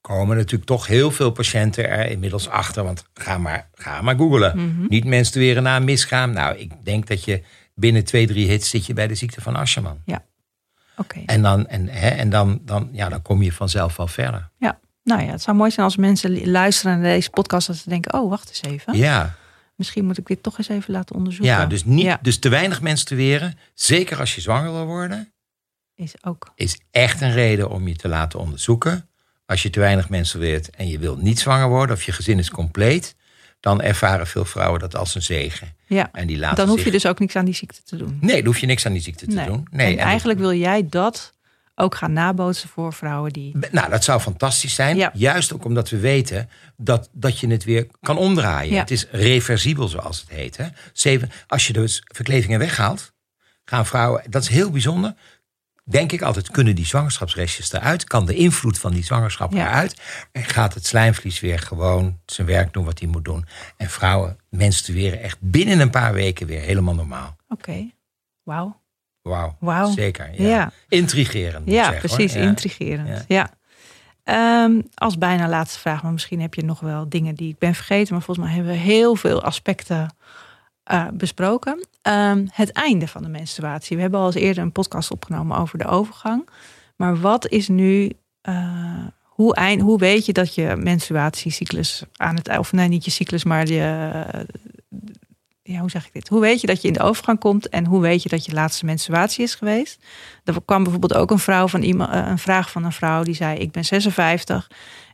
[0.00, 2.84] komen natuurlijk toch heel veel patiënten er inmiddels achter.
[2.84, 4.56] Want ga maar, ga maar googlen.
[4.56, 4.86] Mhm.
[4.88, 6.30] Niet menstrueren na een miskraam.
[6.32, 7.42] Nou, ik denk dat je
[7.76, 10.02] binnen twee, drie hits zit je bij de ziekte van Ascherman.
[10.98, 11.22] Oké.
[11.26, 14.50] En, dan, en, hè, en dan, dan, ja, dan kom je vanzelf wel verder.
[14.58, 14.78] Ja.
[15.02, 17.66] Nou ja, het zou mooi zijn als mensen luisteren naar deze podcast.
[17.66, 18.96] Dat ze denken, oh wacht eens even.
[18.96, 19.36] Ja,
[19.76, 21.54] Misschien moet ik dit toch eens even laten onderzoeken.
[21.54, 25.32] ja, dus, niet, Ja, dus te weinig menstrueren, zeker als je zwanger wil worden,
[25.94, 26.52] is ook.
[26.54, 29.08] is echt een reden om je te laten onderzoeken.
[29.46, 32.50] Als je te weinig menstrueert en je wilt niet zwanger worden of je gezin is
[32.50, 33.15] compleet,
[33.66, 35.74] dan ervaren veel vrouwen dat als een zegen.
[35.86, 36.08] Ja.
[36.12, 38.18] En die laten Dan hoef je zich- dus ook niks aan die ziekte te doen.
[38.20, 39.46] Nee, dan hoef je niks aan die ziekte te Nee.
[39.46, 39.66] doen.
[39.70, 41.32] Nee, en en- eigenlijk wil jij dat
[41.74, 43.56] ook gaan nabootsen voor vrouwen die.
[43.70, 44.96] Nou, dat zou fantastisch zijn.
[44.96, 45.10] Ja.
[45.14, 48.72] Juist ook omdat we weten dat, dat je het weer kan omdraaien.
[48.72, 48.80] Ja.
[48.80, 50.56] Het is reversibel, zoals het heet.
[50.56, 50.66] Hè?
[50.92, 53.12] Zeven, als je dus verklevingen weghaalt,
[53.64, 54.22] gaan vrouwen...
[54.30, 55.14] Dat is heel bijzonder.
[55.88, 58.04] Denk ik altijd, kunnen die zwangerschapsrestjes eruit?
[58.04, 59.66] Kan de invloed van die zwangerschap Ja.
[59.68, 60.00] eruit?
[60.32, 63.46] En gaat het slijmvlies weer gewoon zijn werk doen wat hij moet doen?
[63.76, 67.36] En vrouwen menstrueren echt binnen een paar weken weer helemaal normaal.
[67.48, 67.90] Oké.
[68.42, 68.80] Wauw.
[69.60, 70.30] Wauw, zeker.
[70.42, 70.48] Ja.
[70.48, 70.72] Ja.
[70.88, 72.32] Intrigerend, Ja, zeggen, precies.
[72.32, 72.40] Ja.
[72.40, 73.08] Intrigerend.
[73.08, 73.24] Ja.
[73.28, 73.50] Ja.
[74.24, 77.74] Ehm, als bijna laatste vraag, maar misschien heb je nog wel dingen die ik ben
[77.74, 78.14] vergeten.
[78.14, 80.14] Maar volgens mij hebben we heel veel aspecten
[80.82, 81.86] eh, besproken.
[82.06, 83.96] Ehm, het einde van de menstruatie.
[83.96, 86.48] We hebben al eens eerder een podcast opgenomen over de overgang.
[86.96, 88.12] Maar wat is nu.
[88.40, 93.44] eh, hoe, hoe weet je dat je menstruatiecyclus aan het of nee, niet je cyclus,
[93.44, 94.24] maar je.
[95.62, 96.28] Ja, hoe zeg ik dit?
[96.28, 98.52] Hoe weet je dat je in de overgang komt en hoe weet je dat je
[98.52, 100.04] laatste menstruatie is geweest?
[100.44, 103.34] Er kwam bijvoorbeeld ook een, vrouw van iemand, eh, een vraag van een vrouw die
[103.34, 104.70] zei: Ik ben 56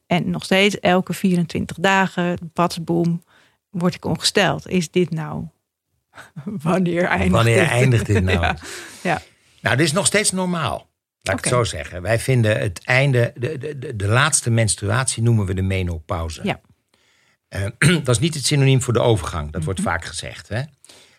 [0.06, 3.22] en nog steeds elke 24 dagen, patsboom,
[3.70, 4.68] word ik ongesteld.
[4.68, 5.44] Is dit nou?
[6.44, 7.68] Wanneer eindigt Wanneer dit?
[7.68, 8.38] eindigt dit nou?
[8.42, 8.56] Ja.
[9.02, 9.22] Ja.
[9.60, 10.90] Nou, dit is nog steeds normaal.
[11.22, 12.02] Laat ik het zo zeggen.
[12.02, 16.40] Wij vinden het einde, de, de, de, de laatste menstruatie noemen we de menopauze.
[16.44, 16.60] Ja.
[17.48, 17.62] Eh,
[18.04, 19.52] dat is niet het synoniem voor de overgang.
[19.52, 19.88] Dat wordt Mhm.
[19.88, 20.48] vaak gezegd.
[20.48, 20.62] Hè?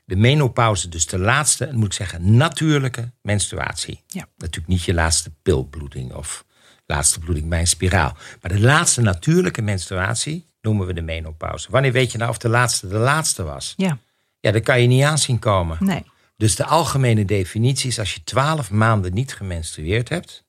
[0.05, 4.03] De menopauze, dus de laatste, moet ik zeggen, natuurlijke menstruatie.
[4.07, 4.27] Ja.
[4.37, 6.45] Natuurlijk niet je laatste pilbloeding of
[6.85, 8.17] laatste bloeding bij een spiraal.
[8.41, 11.67] Maar de laatste natuurlijke menstruatie noemen we de menopauze.
[11.71, 13.73] Wanneer weet je nou of de laatste de laatste was?
[13.77, 13.97] ja,
[14.43, 15.77] Ja, dat kan je niet aanzien komen.
[15.79, 16.11] nee.
[16.37, 20.43] Dus de algemene definitie is: als je twaalf maanden niet gemenstrueerd hebt,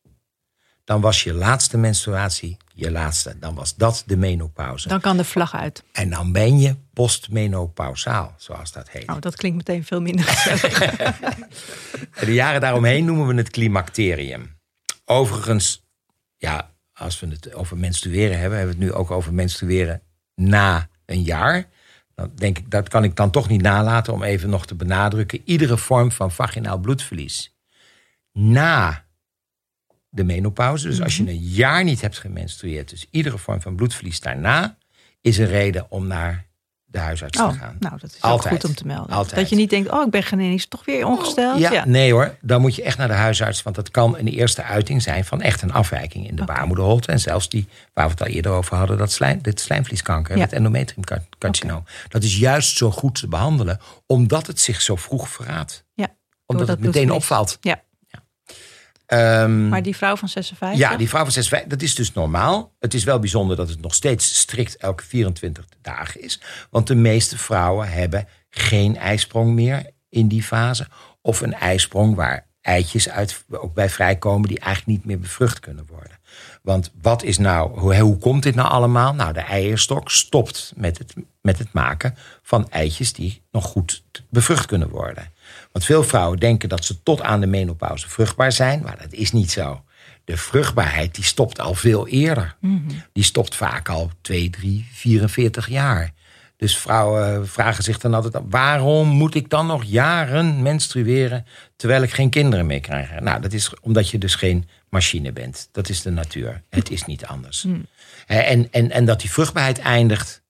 [0.84, 3.38] dan was je laatste menstruatie je laatste.
[3.38, 4.88] Dan was dat de menopauze.
[4.88, 5.82] Dan kan de vlag uit.
[5.92, 9.09] En dan ben je postmenopausaal, zoals dat heet.
[9.09, 10.78] Oh, dat klinkt meteen veel minder gezellig.
[12.24, 14.57] De jaren daaromheen noemen we het climacterium.
[15.05, 15.82] Overigens,
[16.36, 20.03] ja, als we het over menstrueren hebben, hebben we het nu ook over menstrueren
[20.34, 21.68] na een jaar.
[22.15, 25.41] Dan denk ik, dat kan ik dan toch niet nalaten om even nog te benadrukken.
[25.45, 27.57] Iedere vorm van vaginaal bloedverlies
[28.33, 29.05] na
[30.09, 34.21] de menopauze, dus als je een jaar niet hebt gemenstrueerd, dus iedere vorm van bloedverlies
[34.21, 34.79] daarna,
[35.21, 36.47] is een reden om naar
[36.95, 37.76] de huisarts Oh, te gaan.
[37.78, 38.55] nou, dat is Altijd.
[38.55, 39.16] goed om te melden.
[39.16, 39.40] Altijd.
[39.40, 41.59] Dat je niet denkt, oh, ik ben ineens toch weer ongesteld.
[41.59, 42.34] Ja, nee hoor.
[42.40, 43.62] Dan moet je echt naar de huisarts.
[43.62, 47.12] Want dat kan een eerste uiting zijn van echt een afwijking in de baarmoederholte.
[47.12, 50.42] En zelfs die, waar we het al eerder over hadden, dat slijm, dit slijmvlieskanker, Ja.
[50.42, 51.84] het endometriumcarcinoom.
[52.09, 55.84] Dat is juist zo goed te behandelen, omdat het zich zo vroeg verraadt.
[55.95, 56.07] Ja,
[56.47, 57.59] Omdat dat het meteen opvalt.
[57.61, 57.82] Ja.
[59.15, 60.79] Ehm, Maar die vrouw van 56?
[60.79, 62.75] ja, die vrouw van 56, dat is dus normaal.
[62.79, 66.41] Het is wel bijzonder dat het nog steeds strikt elke 24 dagen is.
[66.71, 70.87] Want de meeste vrouwen hebben geen ijsprong meer in die fase.
[71.23, 75.87] Of een ijsprong waar eitjes uit, ook bij vrijkomen die eigenlijk niet meer bevrucht kunnen
[75.87, 76.19] worden.
[76.62, 79.15] Want wat is nou, hoe, hoe komt dit nou allemaal?
[79.15, 84.67] Nou, de eierstok stopt met het, met het maken van eitjes die nog goed bevrucht
[84.67, 85.33] kunnen worden.
[85.75, 89.33] Want veel vrouwen denken dat ze tot aan de menopauze vruchtbaar zijn, maar dat is
[89.33, 89.85] niet zo.
[90.25, 92.57] De vruchtbaarheid die stopt al veel eerder.
[93.12, 96.12] Die stopt vaak al 2, 3, 44 jaar.
[96.57, 101.47] Dus vrouwen vragen zich dan altijd: waarom moet ik dan nog jaren menstrueren
[101.77, 103.20] terwijl ik geen kinderen meer krijg?
[103.20, 105.68] Nou, dat is omdat je dus geen machine bent.
[105.72, 106.62] Dat is de natuur.
[106.70, 107.62] Het is niet anders.
[107.62, 107.87] Hmm.
[108.27, 110.43] En, en, en dat die vruchtbaarheid eindigt,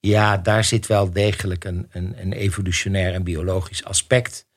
[0.00, 4.50] ja, daar zit wel degelijk een, een, een evolutionair en biologisch aspect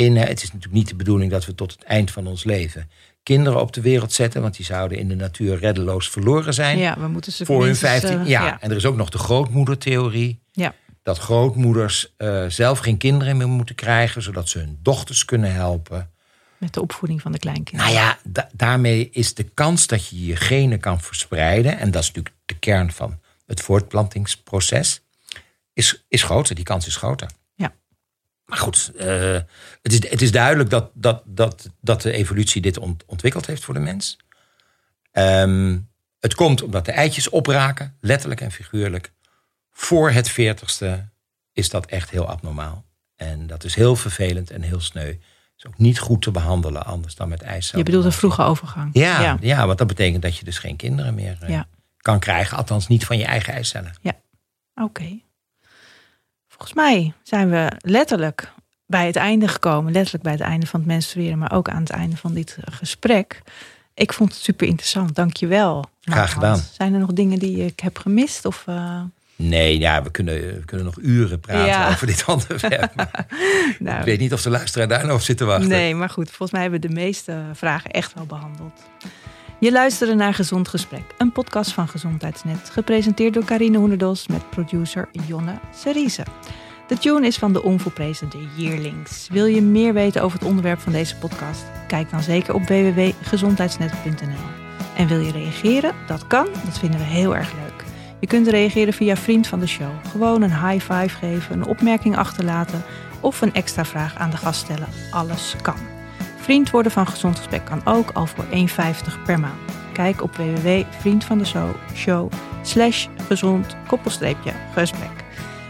[0.00, 0.16] in.
[0.16, 2.90] Het is natuurlijk niet de bedoeling dat we tot het eind van ons leven
[3.22, 6.78] kinderen op de wereld zetten, want die zouden in de natuur reddeloos verloren zijn.
[6.78, 8.20] Ja, we moeten ze voor hun minstens, 15.
[8.20, 8.60] eh, ja.
[8.60, 10.42] en er is ook nog de grootmoedertheorie.
[10.52, 10.74] Ja.
[11.02, 16.10] Dat grootmoeders eh, zelf geen kinderen meer moeten krijgen, zodat ze hun dochters kunnen helpen.
[16.58, 17.92] Met de opvoeding van de kleinkinderen.
[17.92, 22.02] Nou ja, da- daarmee is de kans dat je je genen kan verspreiden, en dat
[22.02, 25.00] is natuurlijk de kern van het voortplantingsproces,
[25.72, 26.54] is, is groter.
[26.54, 27.30] Die kans is groter.
[28.50, 28.56] Ja.
[28.56, 29.32] Maar goed, eh,
[29.82, 33.64] het, is, het is duidelijk dat, dat, dat, dat de evolutie dit ont- ontwikkeld heeft
[33.64, 34.16] voor de mens.
[35.12, 35.78] Ehm,
[36.20, 39.12] het komt omdat de eitjes opraken, letterlijk en figuurlijk.
[39.70, 41.08] Voor het veertigste
[41.52, 42.84] is dat echt heel abnormaal.
[43.16, 45.14] En dat is heel vervelend en heel sneu.
[45.56, 47.70] Is ook niet goed te behandelen, anders dan met ijs.
[47.70, 48.90] Je bedoelt een vroege overgang.
[48.92, 49.36] Ja, ja.
[49.40, 49.66] ja.
[49.66, 51.68] want dat betekent dat je dus geen kinderen meer eh, Ja.
[51.96, 52.56] kan krijgen.
[52.56, 53.92] Althans niet van je eigen eicellen.
[54.74, 55.20] Oké.
[56.60, 58.52] Volgens mij zijn we letterlijk
[58.86, 59.92] bij het einde gekomen.
[59.92, 62.74] Letterlijk bij het einde van het menstrueren, maar ook aan het einde van dit eh,
[62.76, 63.42] gesprek.
[63.94, 65.14] Ik vond het super interessant.
[65.14, 65.84] Dank je wel.
[66.00, 66.58] Graag gedaan.
[66.72, 68.44] Zijn er nog dingen die ik heb gemist?
[68.44, 69.00] Of, eh,
[69.36, 71.88] Nee, ja, we kunnen, we kunnen nog uren praten Ja.
[71.88, 72.92] over dit onderwerp.
[73.78, 75.68] Nou, Ik weet niet of de luisteraar daar op zit te wachten.
[75.68, 78.80] Nee, maar goed, volgens mij hebben we de meeste vragen echt wel behandeld.
[79.60, 85.08] Je luisterde naar Gezond Gesprek, een podcast van Gezondheidsnet, gepresenteerd door Carine Hoenderdos met producer
[85.26, 86.22] Jonne Seriese.
[86.86, 89.28] De tune is van de onvolprezen De Yearlings.
[89.28, 91.64] Wil je meer weten over het onderwerp van deze podcast?
[91.86, 94.48] Kijk dan zeker op www.gezondheidsnet.nl.
[94.96, 95.94] En wil je reageren?
[96.06, 97.84] Dat kan, dat vinden we heel erg leuk.
[98.20, 99.90] Je kunt reageren via Vriend van de Show.
[100.10, 102.82] Gewoon een high five geven, een opmerking achterlaten
[103.20, 104.88] of een extra vraag aan de gast stellen.
[105.10, 105.99] Alles kan.
[106.50, 108.50] Vriend worden van Gezond Gesprek kan ook al voor 1,50
[109.24, 109.58] per maand.
[109.92, 112.32] Kijk op www.vriendvandeshow
[112.62, 115.24] slash gezond koppelstreepje gesprek.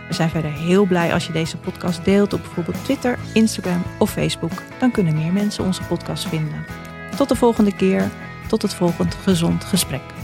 [0.09, 4.11] We zijn verder heel blij als je deze podcast deelt op bijvoorbeeld Twitter, Instagram of
[4.11, 4.53] Facebook.
[4.79, 6.65] Dan kunnen meer mensen onze podcast vinden.
[7.17, 8.11] Tot de volgende keer.
[8.49, 10.20] Tot het volgende gezond gesprek.